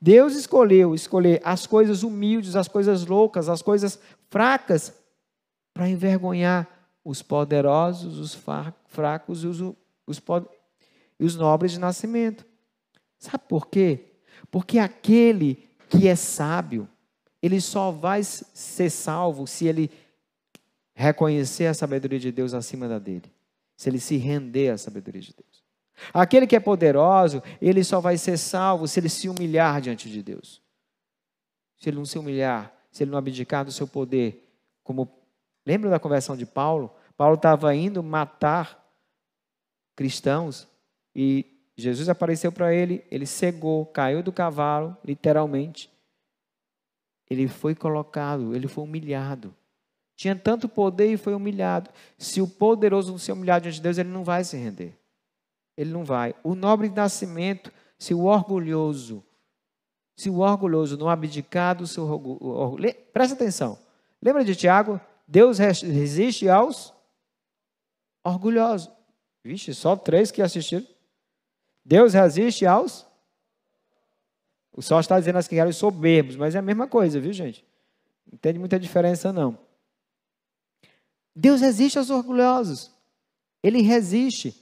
[0.00, 3.98] Deus escolheu escolher as coisas humildes, as coisas loucas, as coisas
[4.28, 4.92] fracas,
[5.72, 6.68] para envergonhar
[7.04, 8.38] os poderosos, os
[8.88, 9.60] fracos e os,
[10.06, 10.22] os,
[11.18, 12.46] e os nobres de nascimento.
[13.18, 14.06] Sabe por quê?
[14.50, 16.88] Porque aquele que é sábio,
[17.42, 19.90] ele só vai ser salvo se ele
[20.94, 23.32] reconhecer a sabedoria de Deus acima da dele,
[23.76, 25.64] se ele se render à sabedoria de Deus.
[26.12, 30.22] Aquele que é poderoso, ele só vai ser salvo se ele se humilhar diante de
[30.22, 30.62] Deus.
[31.76, 34.48] Se ele não se humilhar, se ele não abdicar do seu poder,
[34.82, 35.08] como
[35.64, 36.92] lembra da conversão de Paulo?
[37.16, 38.84] Paulo estava indo matar
[39.94, 40.68] cristãos,
[41.20, 41.44] e
[41.76, 45.90] Jesus apareceu para ele, ele cegou, caiu do cavalo, literalmente.
[47.28, 49.52] Ele foi colocado, ele foi humilhado.
[50.14, 51.90] Tinha tanto poder e foi humilhado.
[52.16, 54.96] Se o poderoso não se humilhar diante de Deus, ele não vai se render.
[55.76, 56.36] Ele não vai.
[56.44, 59.24] O nobre nascimento, se o orgulhoso,
[60.16, 62.94] se o orgulhoso não abdicar do seu orgulho.
[63.12, 63.76] Presta atenção.
[64.22, 65.00] Lembra de Tiago?
[65.26, 66.94] Deus resiste aos
[68.24, 68.88] orgulhosos.
[69.44, 70.86] Vixe, só três que assistiram.
[71.88, 73.06] Deus resiste aos.
[74.70, 77.64] O sol está dizendo assim que eram soberbos, mas é a mesma coisa, viu, gente?
[78.30, 79.58] Não tem muita diferença, não.
[81.34, 82.90] Deus resiste aos orgulhosos.
[83.62, 84.54] Ele resiste.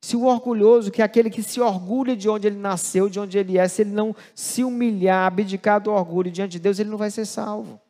[0.00, 3.38] Se o orgulhoso, que é aquele que se orgulha de onde ele nasceu, de onde
[3.38, 6.98] ele é, se ele não se humilhar, abdicar do orgulho diante de Deus, ele não
[6.98, 7.80] vai ser salvo.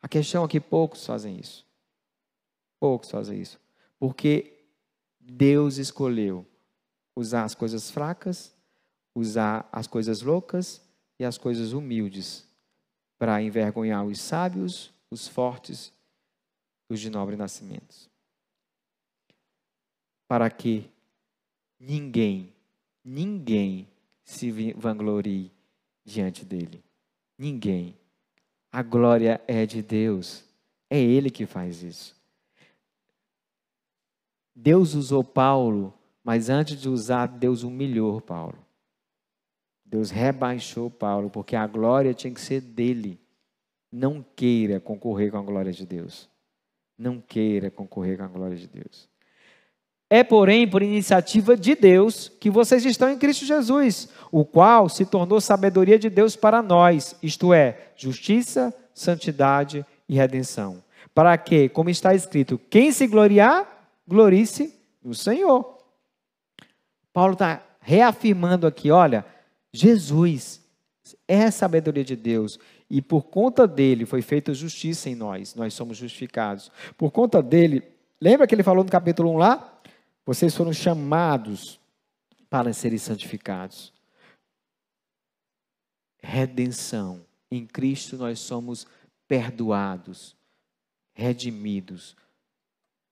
[0.00, 1.66] A questão é que poucos fazem isso.
[2.80, 3.60] Poucos fazem isso.
[3.98, 4.64] Porque
[5.20, 6.46] Deus escolheu
[7.16, 8.54] usar as coisas fracas,
[9.14, 10.80] usar as coisas loucas
[11.18, 12.46] e as coisas humildes
[13.18, 15.92] para envergonhar os sábios, os fortes,
[16.88, 18.10] os de nobre nascimento.
[20.26, 20.90] Para que
[21.78, 22.52] ninguém,
[23.04, 23.88] ninguém
[24.24, 25.52] se vanglorie
[26.04, 26.82] diante dele.
[27.38, 27.96] Ninguém.
[28.72, 30.44] A glória é de Deus.
[30.90, 32.16] É Ele que faz isso.
[34.54, 35.92] Deus usou Paulo
[36.24, 38.58] mas antes de usar, Deus humilhou Paulo.
[39.84, 43.20] Deus rebaixou Paulo, porque a glória tinha que ser dele.
[43.92, 46.28] Não queira concorrer com a glória de Deus.
[46.98, 49.08] Não queira concorrer com a glória de Deus.
[50.08, 55.04] É, porém, por iniciativa de Deus que vocês estão em Cristo Jesus, o qual se
[55.04, 60.82] tornou sabedoria de Deus para nós, isto é, justiça, santidade e redenção.
[61.14, 65.73] Para que, como está escrito, quem se gloriar, glorie-se no Senhor.
[67.14, 69.24] Paulo está reafirmando aqui: olha,
[69.72, 70.60] Jesus
[71.28, 72.58] é a sabedoria de Deus
[72.90, 76.70] e por conta dele foi feita justiça em nós, nós somos justificados.
[76.98, 77.82] Por conta dele,
[78.20, 79.80] lembra que ele falou no capítulo 1 lá?
[80.26, 81.80] Vocês foram chamados
[82.50, 83.92] para serem santificados.
[86.18, 87.24] Redenção.
[87.50, 88.86] Em Cristo nós somos
[89.28, 90.36] perdoados,
[91.12, 92.16] redimidos.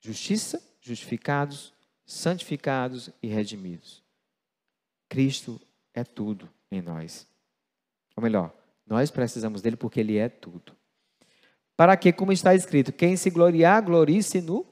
[0.01, 1.73] Justiça, justificados,
[2.12, 4.03] santificados e redimidos.
[5.09, 5.61] Cristo
[5.94, 7.27] é tudo em nós.
[8.16, 8.53] Ou melhor,
[8.85, 10.77] Nós precisamos dele porque ele é tudo.
[11.77, 14.66] Para que, como está escrito, quem se gloriar, glorie-se no.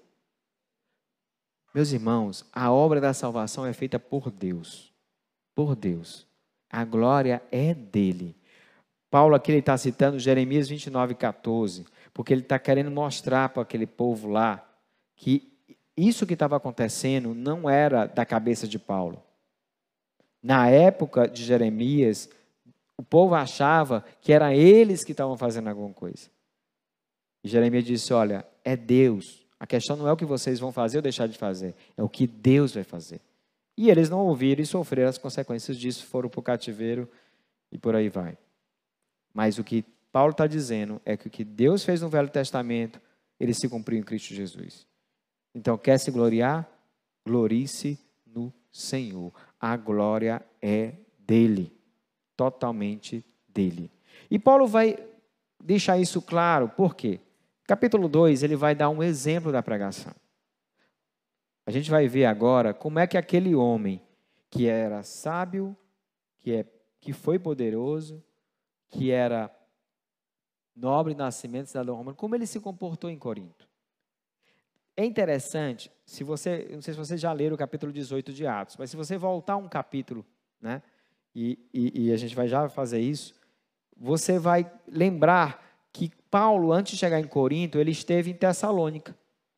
[1.72, 4.92] Meus irmãos, a obra da salvação é feita por Deus.
[5.54, 6.26] Por Deus.
[6.68, 8.36] A glória é dele.
[9.08, 14.28] Paulo aqui está citando Jeremias 29, 14, porque ele está querendo mostrar para aquele povo
[14.28, 14.68] lá
[15.14, 15.49] que
[16.08, 19.22] isso que estava acontecendo não era da cabeça de Paulo.
[20.42, 22.28] Na época de Jeremias,
[22.96, 26.28] o povo achava que era eles que estavam fazendo alguma coisa.
[27.42, 29.46] E Jeremias disse: Olha, é Deus.
[29.58, 32.08] A questão não é o que vocês vão fazer ou deixar de fazer, é o
[32.08, 33.20] que Deus vai fazer.
[33.76, 37.08] E eles não ouviram e sofreram as consequências disso, foram para o cativeiro
[37.70, 38.38] e por aí vai.
[39.32, 43.00] Mas o que Paulo está dizendo é que o que Deus fez no Velho Testamento,
[43.38, 44.86] ele se cumpriu em Cristo Jesus.
[45.54, 46.68] Então, quer se gloriar?
[47.26, 49.32] Glorie-se no Senhor.
[49.58, 51.76] A glória é dele,
[52.36, 53.90] totalmente dele.
[54.30, 54.96] E Paulo vai
[55.62, 57.20] deixar isso claro, por quê?
[57.64, 60.12] Capítulo 2, ele vai dar um exemplo da pregação.
[61.66, 64.02] A gente vai ver agora como é que aquele homem
[64.50, 65.76] que era sábio,
[66.38, 66.66] que, é,
[67.00, 68.22] que foi poderoso,
[68.88, 69.54] que era
[70.74, 73.69] nobre nascimento, cidadão romano, como ele se comportou em Corinto.
[75.00, 78.76] É interessante, se você, não sei se vocês já leram o capítulo 18 de Atos,
[78.78, 80.26] mas se você voltar um capítulo,
[80.60, 80.82] né,
[81.34, 83.34] e, e, e a gente vai já fazer isso,
[83.96, 89.16] você vai lembrar que Paulo, antes de chegar em Corinto, ele esteve em Tessalônica.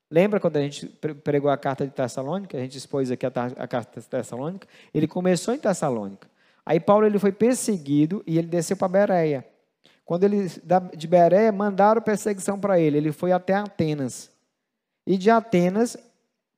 [0.09, 0.87] Lembra quando a gente
[1.25, 2.57] pregou a carta de Tessalônica?
[2.57, 4.69] A gente expôs aqui a, a carta de Tessalônica.
[4.95, 6.31] Ele começou em Tessalônica.
[6.65, 9.45] Aí Paulo ele foi perseguido e ele desceu para Bereia.
[10.05, 10.49] Quando ele
[10.97, 14.31] de Bereia mandaram perseguição para ele, ele foi até Atenas.
[15.07, 15.97] E de Atenas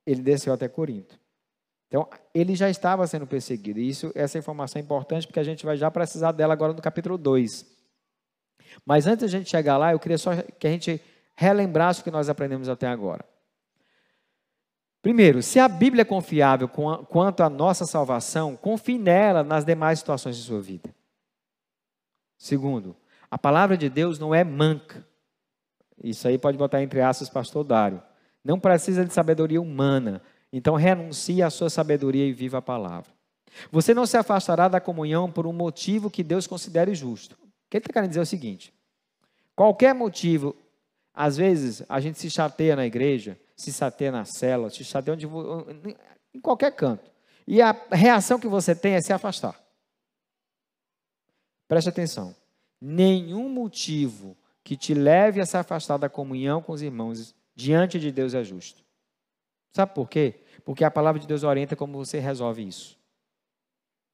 [0.05, 1.19] ele desceu até Corinto.
[1.87, 3.79] Então, ele já estava sendo perseguido.
[3.79, 6.81] E isso, essa informação é importante porque a gente vai já precisar dela agora no
[6.81, 7.65] capítulo 2.
[8.85, 11.01] Mas antes de a gente chegar lá, eu queria só que a gente
[11.35, 13.25] relembrasse o que nós aprendemos até agora.
[15.01, 20.35] Primeiro, se a Bíblia é confiável quanto à nossa salvação, confie nela nas demais situações
[20.35, 20.93] de sua vida.
[22.37, 22.95] Segundo,
[23.29, 25.05] a palavra de Deus não é manca.
[26.03, 28.01] Isso aí pode botar entre aspas, pastor Dário.
[28.45, 30.21] Não precisa de sabedoria humana.
[30.53, 33.11] Então renuncie à sua sabedoria e viva a palavra.
[33.71, 37.33] Você não se afastará da comunhão por um motivo que Deus considere justo.
[37.33, 38.71] O que ele está querendo dizer é o seguinte:
[39.55, 40.55] qualquer motivo,
[41.11, 45.27] às vezes a gente se chateia na igreja, se chateia na cela, se chateia onde,
[46.33, 47.09] em qualquer canto.
[47.47, 49.59] E a reação que você tem é se afastar.
[51.67, 52.35] Preste atenção.
[52.79, 58.11] Nenhum motivo que te leve a se afastar da comunhão com os irmãos diante de
[58.11, 58.83] Deus é justo.
[59.73, 60.35] Sabe por quê?
[60.63, 62.97] Porque a palavra de Deus orienta como você resolve isso.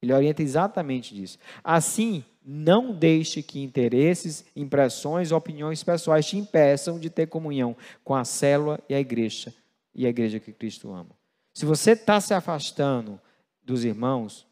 [0.02, 1.38] Ele orienta exatamente disso.
[1.62, 8.24] Assim, não deixe que interesses, impressões, opiniões pessoais te impeçam de ter comunhão com a
[8.24, 9.54] célula e a igreja,
[9.94, 11.16] e a igreja que Cristo ama.
[11.54, 13.20] Se você está se afastando
[13.62, 14.46] dos irmãos,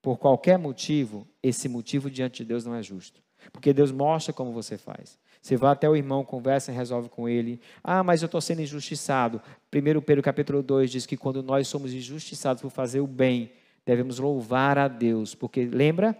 [0.00, 3.22] por qualquer motivo, esse motivo diante de Deus não é justo.
[3.52, 5.18] Porque Deus mostra como você faz.
[5.42, 7.60] Você vai até o irmão, conversa e resolve com ele.
[7.82, 9.42] Ah, mas eu estou sendo injustiçado.
[9.74, 13.50] 1 Pedro capítulo 2 diz que quando nós somos injustiçados por fazer o bem,
[13.84, 15.34] devemos louvar a Deus.
[15.34, 16.16] Porque lembra?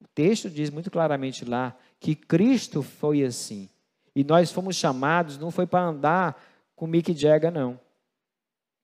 [0.00, 3.68] O texto diz muito claramente lá que Cristo foi assim.
[4.14, 6.40] E nós fomos chamados, não foi para andar
[6.76, 7.78] com Mick Jagger, não.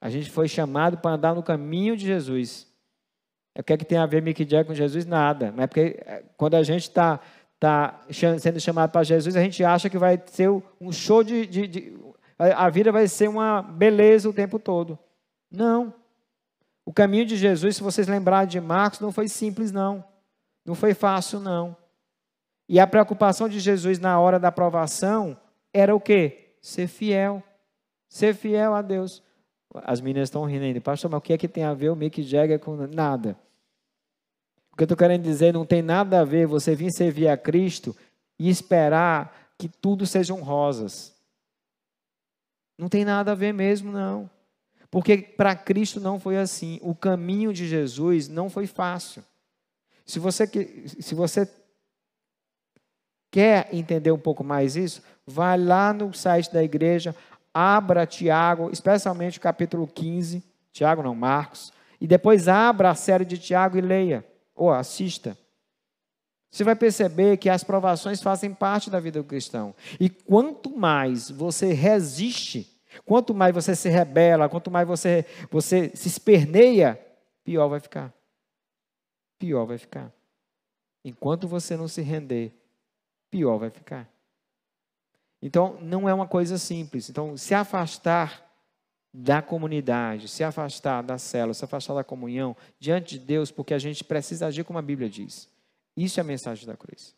[0.00, 2.66] A gente foi chamado para andar no caminho de Jesus.
[3.56, 5.06] O que é que tem a ver Mick Jagger com Jesus?
[5.06, 5.52] Nada.
[5.52, 7.20] Mas é porque é, quando a gente está
[7.62, 8.01] tá
[8.40, 11.96] sendo chamado para Jesus, a gente acha que vai ser um show de, de, de.
[12.37, 14.98] A vida vai ser uma beleza o tempo todo.
[15.48, 15.94] Não.
[16.85, 20.05] O caminho de Jesus, se vocês lembrarem de Marcos, não foi simples, não.
[20.66, 21.77] Não foi fácil, não.
[22.68, 25.38] E a preocupação de Jesus na hora da aprovação
[25.72, 26.57] era o quê?
[26.61, 27.40] Ser fiel.
[28.08, 29.23] Ser fiel a Deus.
[29.85, 30.81] As meninas estão rindo ainda.
[30.81, 33.38] Pastor, mas o que é que tem a ver o Mick Jagger com nada?
[34.73, 37.37] O que eu estou querendo dizer não tem nada a ver você vir servir a
[37.37, 37.94] Cristo
[38.38, 41.14] e esperar que tudo sejam rosas.
[42.79, 44.29] Não tem nada a ver mesmo, não.
[44.90, 46.79] Porque para Cristo não foi assim.
[46.83, 49.23] O caminho de Jesus não foi fácil.
[50.04, 50.46] Se você,
[51.00, 51.48] se você
[53.31, 57.14] quer entender um pouco mais isso, vai lá no site da igreja,
[57.54, 60.42] abra Tiago, especialmente o capítulo 15,
[60.73, 65.37] Tiago não, Marcos, e depois abra a série de Tiago e leia, ou assista.
[66.50, 69.75] Você vai perceber que as provações fazem parte da vida do cristão.
[69.98, 72.71] E quanto mais você resiste,
[73.05, 77.00] quanto mais você se rebela, quanto mais você, você se esperneia,
[77.42, 78.13] pior vai ficar
[79.42, 80.13] pior vai ficar.
[81.05, 82.53] enquanto você não se render,
[83.29, 84.09] pior vai ficar.
[85.42, 87.11] Então, não é uma coisa simples.
[87.11, 88.52] Então, se afastar
[89.13, 93.79] da comunidade, se afastar da célula, se afastar da comunhão diante de Deus, porque a
[93.79, 95.48] gente precisa agir como a Bíblia diz.
[95.96, 97.15] Isso é a mensagem da cruz.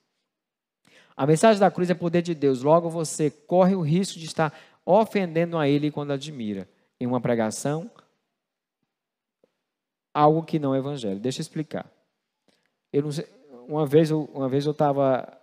[1.16, 2.62] A mensagem da cruz é poder de Deus.
[2.62, 4.52] Logo você corre o risco de estar
[4.84, 6.68] ofendendo a Ele quando admira
[6.98, 7.88] em uma pregação
[10.12, 11.18] algo que não é evangelho.
[11.20, 11.86] Deixa eu explicar.
[12.92, 13.26] Eu sei,
[13.68, 15.36] uma vez eu uma vez eu estava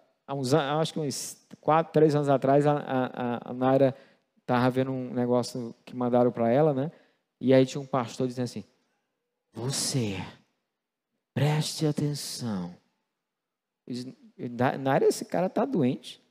[0.80, 3.96] acho que uns quatro, três anos atrás a, a, a Naira
[4.42, 6.92] estava vendo um negócio que mandaram para ela, né?
[7.40, 8.64] E aí tinha um pastor dizendo assim:
[9.54, 10.18] Você,
[11.34, 12.76] preste atenção.
[14.84, 16.22] Na área, esse cara está doente.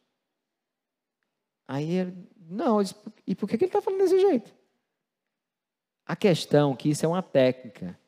[1.67, 2.97] Aí ele, não, disse,
[3.27, 4.53] e por que ele está falando desse jeito?
[6.07, 7.99] A questão é que isso é uma técnica.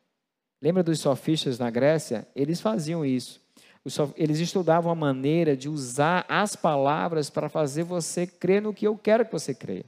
[0.61, 2.27] Lembra dos sofistas na Grécia?
[2.35, 3.41] Eles faziam isso.
[4.16, 8.97] Eles estudavam a maneira de usar as palavras para fazer você crer no que eu
[8.97, 9.85] quero que você creia.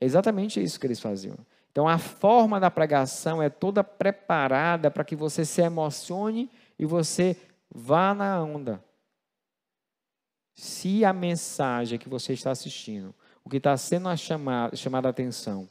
[0.00, 1.36] É exatamente isso que eles faziam.
[1.72, 6.48] Então, a forma da pregação é toda preparada para que você se emocione
[6.78, 7.36] e você
[7.68, 8.82] vá na onda.
[10.54, 13.12] Se a mensagem que você está assistindo,
[13.42, 15.68] o que está sendo chamada, chamada a atenção,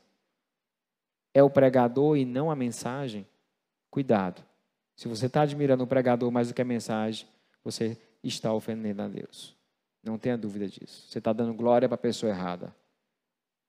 [1.33, 3.25] é o pregador e não a mensagem,
[3.89, 4.43] cuidado.
[4.95, 7.27] Se você está admirando o pregador mais do que a mensagem,
[7.63, 9.55] você está ofendendo a Deus.
[10.03, 11.05] Não tenha dúvida disso.
[11.07, 12.75] Você está dando glória para a pessoa errada.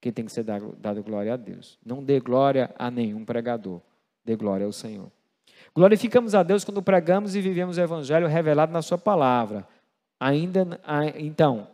[0.01, 1.79] Quem tem que ser dado glória a Deus.
[1.85, 3.81] Não dê glória a nenhum pregador.
[4.25, 5.11] Dê glória ao Senhor.
[5.75, 9.67] Glorificamos a Deus quando pregamos e vivemos o Evangelho revelado na Sua palavra.
[10.21, 10.81] Ainda,
[11.17, 11.69] então,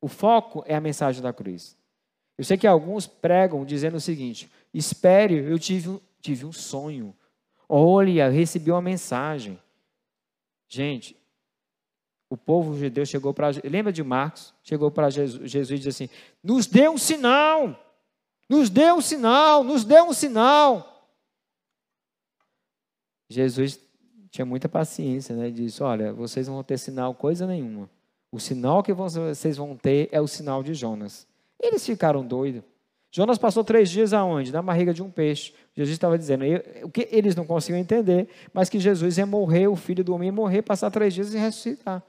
[0.00, 1.76] o foco é a mensagem da cruz.
[2.36, 7.14] Eu sei que alguns pregam dizendo o seguinte: espere, eu tive, tive um sonho.
[7.74, 9.58] Olha, recebi uma mensagem.
[10.68, 11.16] Gente,
[12.28, 13.48] o povo judeu chegou para.
[13.64, 14.52] Lembra de Marcos?
[14.62, 16.14] Chegou para Jesus, Jesus e disse assim:
[16.44, 17.74] Nos dê um sinal!
[18.46, 19.64] Nos dê um sinal!
[19.64, 21.08] Nos dê um sinal!
[23.30, 23.80] Jesus
[24.30, 25.48] tinha muita paciência, né?
[25.48, 27.88] Disse: Olha, vocês não vão ter sinal coisa nenhuma.
[28.30, 31.26] O sinal que vocês vão ter é o sinal de Jonas.
[31.58, 32.62] Eles ficaram doidos.
[33.14, 34.50] Jonas passou três dias aonde?
[34.50, 35.52] Na barriga de um peixe.
[35.76, 36.44] Jesus estava dizendo,
[36.82, 40.28] o que eles não conseguiam entender, mas que Jesus ia morrer, o filho do homem
[40.28, 42.02] ia morrer, passar três dias e ressuscitar.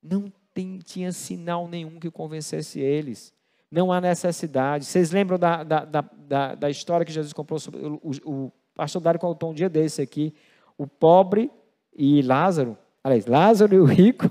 [0.00, 3.34] Não tem, tinha sinal nenhum que convencesse eles.
[3.68, 4.84] Não há necessidade.
[4.84, 9.02] Vocês lembram da, da, da, da história que Jesus comprou sobre o, o, o pastor
[9.02, 10.32] Dário contou um dia desse aqui.
[10.78, 11.50] O pobre
[11.92, 14.30] e Lázaro, aliás, Lázaro e o rico.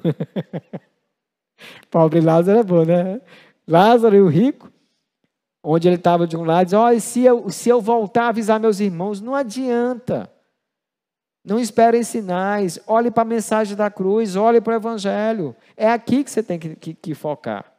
[1.91, 3.19] pobre Lázaro é bom, né?
[3.67, 4.71] Lázaro e o rico,
[5.63, 8.59] onde ele estava de um lado, diz: Olha, se eu, se eu voltar a avisar
[8.59, 10.31] meus irmãos, não adianta.
[11.43, 12.79] Não esperem sinais.
[12.85, 15.55] Olhe para a mensagem da cruz, olhe para o Evangelho.
[15.75, 17.71] É aqui que você tem que, que, que focar.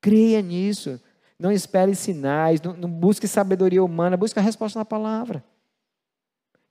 [0.00, 1.00] Creia nisso.
[1.38, 5.44] Não espere sinais, não, não busque sabedoria humana, busque a resposta na palavra.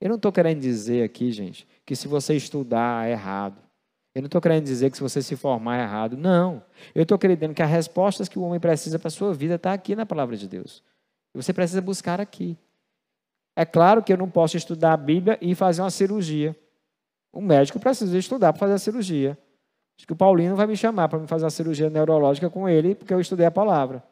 [0.00, 3.61] Eu não estou querendo dizer aqui, gente, que se você estudar errado.
[4.14, 6.16] Eu não estou querendo dizer que se você se formar é errado.
[6.16, 6.62] Não.
[6.94, 9.72] Eu estou querendo que as respostas que o homem precisa para a sua vida está
[9.72, 10.82] aqui na palavra de Deus.
[11.34, 12.58] Você precisa buscar aqui.
[13.56, 16.56] É claro que eu não posso estudar a Bíblia e fazer uma cirurgia.
[17.32, 19.38] O médico precisa estudar para fazer a cirurgia.
[19.96, 22.94] Acho que o Paulino vai me chamar para me fazer a cirurgia neurológica com ele,
[22.94, 24.02] porque eu estudei a palavra.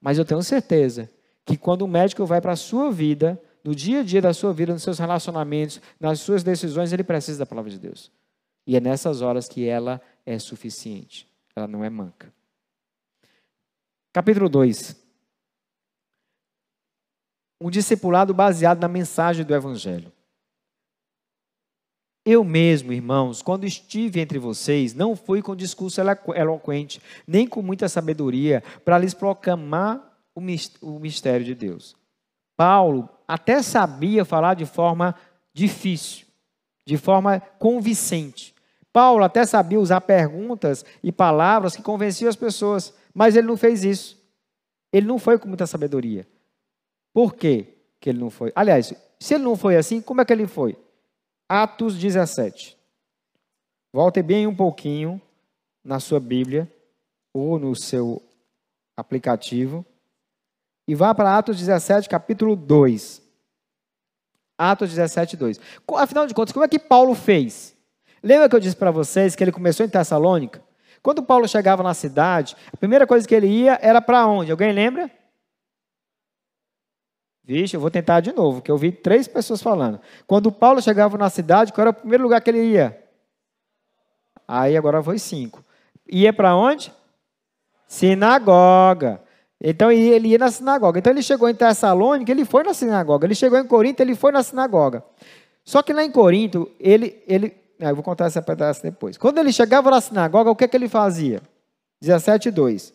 [0.00, 1.10] Mas eu tenho certeza
[1.44, 4.52] que quando o médico vai para a sua vida, no dia a dia da sua
[4.52, 8.10] vida, nos seus relacionamentos, nas suas decisões, ele precisa da palavra de Deus.
[8.66, 11.28] E é nessas horas que ela é suficiente.
[11.54, 12.32] Ela não é manca.
[14.12, 14.96] Capítulo 2.
[17.60, 20.12] Um discipulado baseado na mensagem do Evangelho.
[22.24, 27.88] Eu mesmo, irmãos, quando estive entre vocês, não fui com discurso eloquente, nem com muita
[27.88, 30.40] sabedoria, para lhes proclamar o
[31.00, 31.96] mistério de Deus.
[32.56, 35.16] Paulo até sabia falar de forma
[35.52, 36.21] difícil,
[36.84, 38.54] de forma convincente.
[38.92, 43.84] Paulo até sabia usar perguntas e palavras que convenciam as pessoas, mas ele não fez
[43.84, 44.20] isso.
[44.92, 46.26] Ele não foi com muita sabedoria.
[47.12, 47.68] Por quê
[48.00, 48.52] que ele não foi?
[48.54, 50.76] Aliás, se ele não foi assim, como é que ele foi?
[51.48, 52.76] Atos 17.
[53.92, 55.20] Volte bem um pouquinho
[55.84, 56.70] na sua Bíblia
[57.32, 58.22] ou no seu
[58.96, 59.84] aplicativo
[60.86, 63.22] e vá para Atos 17, capítulo 2.
[64.70, 65.60] Atos 17, 2.
[65.96, 67.76] Afinal de contas, como é que Paulo fez?
[68.22, 70.62] Lembra que eu disse para vocês que ele começou em Tessalônica?
[71.02, 74.52] Quando Paulo chegava na cidade, a primeira coisa que ele ia era para onde?
[74.52, 75.10] Alguém lembra?
[77.42, 80.00] Vixe, eu vou tentar de novo, que eu vi três pessoas falando.
[80.28, 83.02] Quando Paulo chegava na cidade, qual era o primeiro lugar que ele ia?
[84.46, 85.64] Aí agora foi cinco.
[86.08, 86.92] Ia para onde?
[87.88, 89.20] Sinagoga.
[89.62, 90.98] Então ele ia na sinagoga.
[90.98, 93.26] Então ele chegou em Tessalônica, ele foi na sinagoga.
[93.26, 95.04] Ele chegou em Corinto, ele foi na sinagoga.
[95.64, 99.16] Só que lá em Corinto, ele, ele ah, eu vou contar essa pedaço depois.
[99.16, 101.40] Quando ele chegava na sinagoga, o que, é que ele fazia?
[102.02, 102.92] 17,2.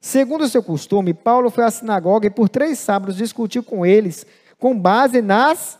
[0.00, 4.24] Segundo o seu costume, Paulo foi à sinagoga e por três sábados discutiu com eles
[4.58, 5.78] com base nas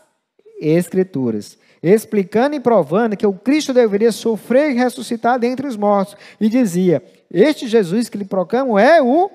[0.59, 6.15] Escrituras, explicando e provando que o Cristo deveria sofrer e ressuscitar dentre os mortos.
[6.41, 9.29] E dizia: Este Jesus que lhe proclamo é o.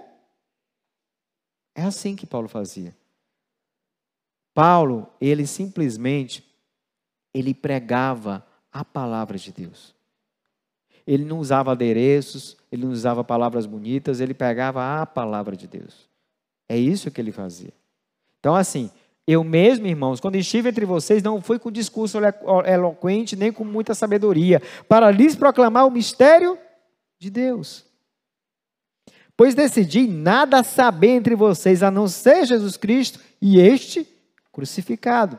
[1.75, 2.95] É assim que Paulo fazia.
[4.55, 6.45] Paulo, ele simplesmente
[7.33, 9.95] ele pregava a palavra de Deus.
[11.07, 16.09] Ele não usava adereços, ele não usava palavras bonitas, ele pegava a palavra de Deus.
[16.68, 17.73] É isso que ele fazia.
[18.39, 18.91] Então, assim,
[19.27, 22.18] eu mesmo, irmãos, quando estive entre vocês, não fui com discurso
[22.66, 26.59] eloquente, nem com muita sabedoria, para lhes proclamar o mistério
[27.18, 27.85] de Deus.
[29.43, 34.07] Pois decidi nada saber entre vocês, a não ser Jesus Cristo e este
[34.53, 35.36] crucificado.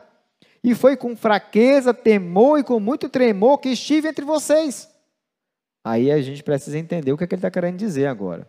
[0.62, 4.90] E foi com fraqueza, temor e com muito tremor que estive entre vocês.
[5.82, 8.46] Aí a gente precisa entender o que, é que ele está querendo dizer agora.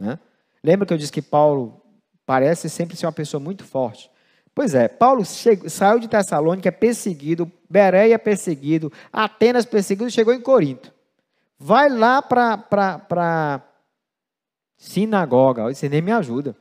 [0.00, 0.18] Né?
[0.64, 1.82] Lembra que eu disse que Paulo
[2.24, 4.10] parece sempre ser uma pessoa muito forte?
[4.54, 10.90] Pois é, Paulo chegou, saiu de Tessalônica perseguido, Bereia perseguido, Atenas perseguido, chegou em Corinto.
[11.58, 13.67] Vai lá para
[14.78, 16.56] sinagoga, você nem me ajuda.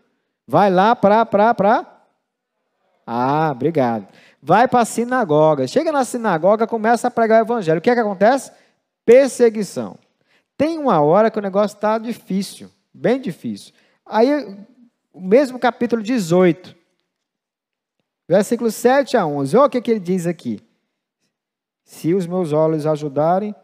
[0.46, 1.26] Vai lá para.
[1.26, 2.04] Pra...
[3.06, 4.06] Ah, obrigado.
[4.42, 5.66] Vai para a sinagoga.
[5.68, 7.80] Chega na sinagoga, começa a pregar o evangelho.
[7.80, 8.52] O que é que acontece?
[9.08, 9.98] perseguição.
[10.58, 13.74] Tem uma hora que o negócio está difícil, bem difícil.
[14.06, 14.30] Aí,
[15.14, 16.76] o mesmo capítulo 18,
[18.28, 20.60] versículos 7 a 11, olha o que, que ele diz aqui.
[21.86, 23.56] Se os meus olhos ajudarem.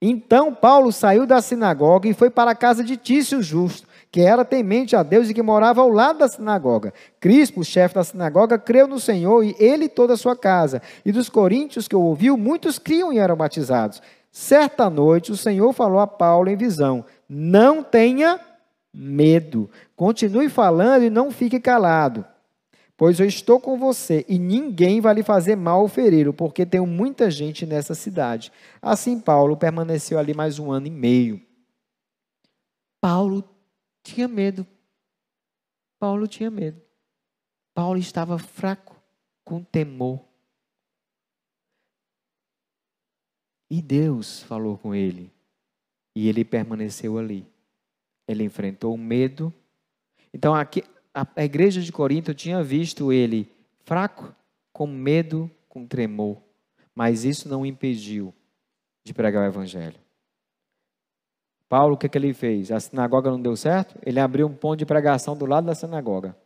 [0.00, 4.44] Então Paulo saiu da sinagoga e foi para a casa de Tício Justo, que era
[4.44, 6.92] temente a Deus e que morava ao lado da sinagoga.
[7.18, 10.82] Crispo, chefe da sinagoga, creu no Senhor e ele e toda a sua casa.
[11.04, 14.02] E dos coríntios que o ouviu, muitos criam e eram batizados.
[14.30, 18.38] Certa noite, o Senhor falou a Paulo em visão: Não tenha
[18.92, 22.24] medo, continue falando e não fique calado,
[22.96, 26.86] pois eu estou com você e ninguém vai lhe fazer mal ou ferir, porque tenho
[26.86, 28.50] muita gente nessa cidade.
[28.80, 31.40] Assim, Paulo permaneceu ali mais um ano e meio.
[33.00, 33.44] Paulo
[34.02, 34.66] tinha medo.
[35.98, 36.80] Paulo tinha medo.
[37.74, 38.96] Paulo estava fraco,
[39.44, 40.24] com temor.
[43.70, 45.32] E Deus falou com ele.
[46.14, 47.46] E ele permaneceu ali.
[48.26, 49.52] Ele enfrentou o medo.
[50.32, 50.82] Então, aqui,
[51.16, 53.50] a, igreja de Corinto tinha visto ele
[53.84, 54.34] fraco,
[54.70, 56.42] com medo, com tremor.
[56.94, 58.34] Mas isso não o impediu
[59.02, 59.98] de pregar o evangelho.
[61.68, 62.70] Paulo, o que, que ele fez?
[62.70, 63.98] A sinagoga não deu certo?
[64.04, 66.36] Ele abriu um ponto de pregação do lado da sinagoga.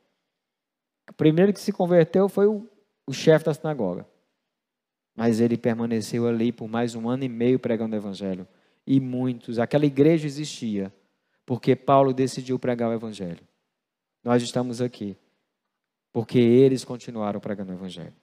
[1.11, 2.67] O primeiro que se converteu foi o,
[3.07, 4.07] o chefe da sinagoga.
[5.17, 8.47] Mas ele permaneceu ali por mais um ano e meio pregando o Evangelho.
[8.87, 10.93] E muitos, aquela igreja existia,
[11.45, 13.50] porque Paulo decidiu pregar o Evangelho.
[14.23, 15.17] Nós estamos aqui,
[16.13, 18.15] porque eles continuaram pregando o Evangelho.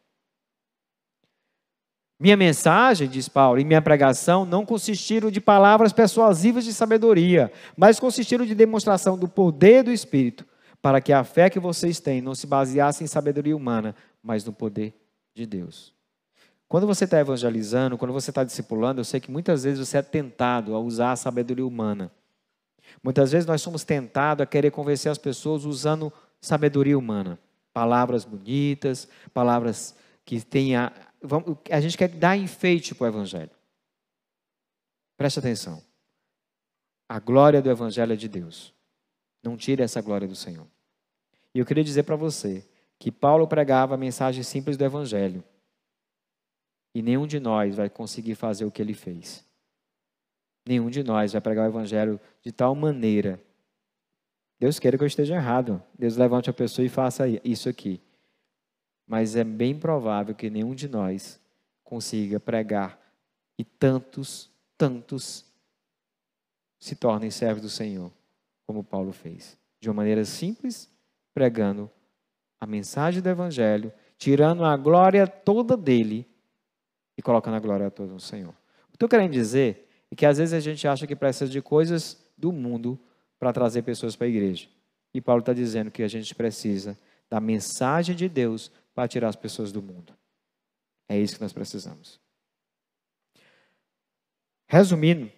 [2.19, 7.99] Minha mensagem, diz Paulo, e minha pregação não consistiram de palavras persuasivas de sabedoria, mas
[7.99, 10.43] consistiram de demonstração do poder do Espírito,
[10.81, 14.51] para que a fé que vocês têm não se baseasse em sabedoria humana, mas no
[14.51, 14.95] poder
[15.35, 15.93] de Deus.
[16.67, 20.01] Quando você está evangelizando, quando você está discipulando, eu sei que muitas vezes você é
[20.01, 22.11] tentado a usar a sabedoria humana.
[23.03, 26.11] Muitas vezes nós somos tentados a querer convencer as pessoas usando
[26.41, 27.39] sabedoria humana.
[27.73, 30.91] Palavras bonitas, palavras que tenha.
[31.71, 33.51] A gente quer dar enfeite para o Evangelho.
[35.17, 35.81] Preste atenção.
[37.09, 38.73] A glória do Evangelho é de Deus.
[39.43, 40.67] Não tire essa glória do Senhor.
[41.53, 42.67] E eu queria dizer para você
[42.99, 45.43] que Paulo pregava a mensagem simples do Evangelho.
[46.93, 49.46] E nenhum de nós vai conseguir fazer o que ele fez.
[50.67, 53.39] Nenhum de nós vai pregar o evangelho de tal maneira.
[54.59, 55.81] Deus queira que eu esteja errado.
[55.97, 58.01] Deus levante a pessoa e faça isso aqui.
[59.07, 61.39] Mas é bem provável que nenhum de nós
[61.83, 62.99] consiga pregar
[63.57, 65.45] e tantos, tantos
[66.77, 68.11] se tornem servos do Senhor,
[68.65, 69.57] como Paulo fez.
[69.79, 70.91] De uma maneira simples,
[71.33, 71.89] pregando
[72.59, 76.27] a mensagem do Evangelho, tirando a glória toda dele
[77.17, 78.53] e colocando a glória a todo o Senhor.
[78.87, 81.61] O que estou querendo dizer é que às vezes a gente acha que precisa de
[81.61, 82.99] coisas do mundo
[83.39, 84.67] para trazer pessoas para a igreja.
[85.13, 86.97] E Paulo está dizendo que a gente precisa
[87.29, 90.13] da mensagem de Deus para tirar as pessoas do mundo.
[91.09, 92.19] É isso que nós precisamos.
[94.67, 95.31] Resumindo,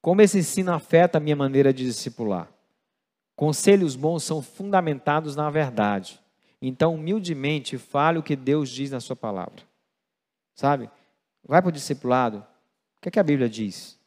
[0.00, 2.52] como esse ensino afeta a minha maneira de discipular?
[3.34, 6.20] Conselhos bons são fundamentados na verdade.
[6.60, 9.62] Então, humildemente, fale o que Deus diz na sua palavra.
[10.54, 10.90] Sabe?
[11.42, 12.46] Vai para o discipulado.
[13.04, 13.98] Que, é que a Bíblia diz?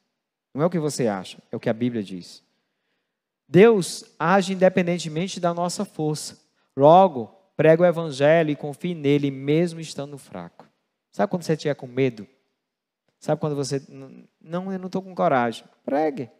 [0.52, 2.44] Não é o que você acha, é o que a Bíblia diz.
[3.48, 6.40] Deus age independentemente da nossa força.
[6.76, 10.68] Logo, prega o evangelho e confie nele, mesmo estando fraco.
[11.12, 12.26] Sabe quando você estiver com medo?
[13.20, 13.80] Sabe quando você.
[14.42, 15.64] Não, eu não estou com coragem.
[15.86, 16.32] Pregue.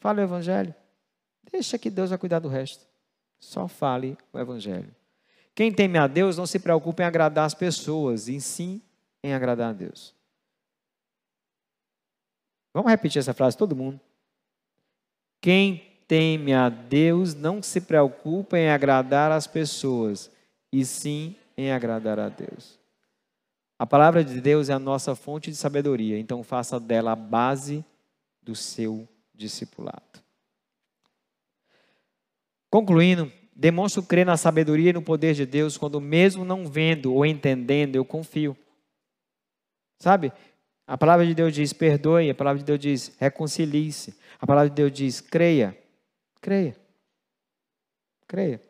[0.00, 0.74] Fale o evangelho.
[1.52, 2.86] Deixa que Deus vai cuidar do resto.
[3.38, 4.96] Só fale o evangelho.
[5.54, 8.80] Quem teme a Deus não se preocupa em agradar as pessoas, e sim
[9.22, 10.21] em agradar a Deus.
[12.72, 14.00] Vamos repetir essa frase, todo mundo.
[15.40, 20.30] Quem teme a Deus não se preocupa em agradar as pessoas,
[20.72, 22.78] e sim em agradar a Deus.
[23.78, 27.84] A palavra de Deus é a nossa fonte de sabedoria, então faça dela a base
[28.40, 30.22] do seu discipulado.
[32.70, 37.26] Concluindo, demonstro crer na sabedoria e no poder de Deus quando, mesmo não vendo ou
[37.26, 38.56] entendendo, eu confio.
[39.98, 40.32] Sabe?
[40.86, 44.14] A palavra de Deus diz: perdoe, a palavra de Deus diz: reconcilie-se.
[44.40, 45.76] A palavra de Deus diz: creia.
[46.40, 46.76] Creia.
[48.26, 48.60] Creia.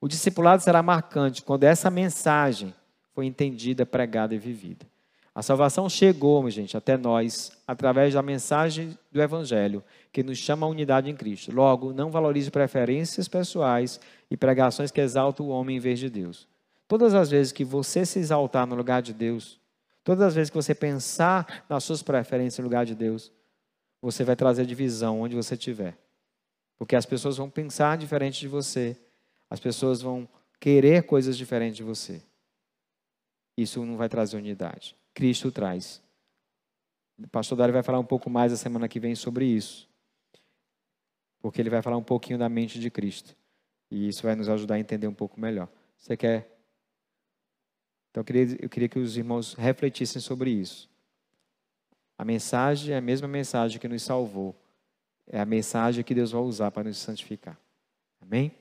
[0.00, 2.74] O discipulado será marcante quando essa mensagem
[3.14, 4.86] foi entendida, pregada e vivida.
[5.34, 10.68] A salvação chegou, gente, até nós através da mensagem do Evangelho, que nos chama à
[10.68, 11.52] unidade em Cristo.
[11.52, 13.98] Logo, não valorize preferências pessoais
[14.30, 16.46] e pregações que exaltam o homem em vez de Deus.
[16.86, 19.58] Todas as vezes que você se exaltar no lugar de Deus,
[20.04, 23.32] todas as vezes que você pensar nas suas preferências no lugar de Deus,
[24.00, 25.98] você vai trazer divisão onde você estiver.
[26.76, 28.96] Porque as pessoas vão pensar diferente de você,
[29.48, 30.28] as pessoas vão
[30.60, 32.22] querer coisas diferentes de você.
[33.56, 34.96] Isso não vai trazer unidade.
[35.14, 36.02] Cristo traz.
[37.18, 39.88] O pastor Dário vai falar um pouco mais a semana que vem sobre isso.
[41.40, 43.36] Porque ele vai falar um pouquinho da mente de Cristo.
[43.90, 45.68] E isso vai nos ajudar a entender um pouco melhor.
[45.96, 46.53] Você quer?
[48.14, 50.88] Então eu queria, eu queria que os irmãos refletissem sobre isso.
[52.16, 54.54] A mensagem é a mesma mensagem que nos salvou.
[55.26, 57.58] É a mensagem que Deus vai usar para nos santificar.
[58.20, 58.52] Amém?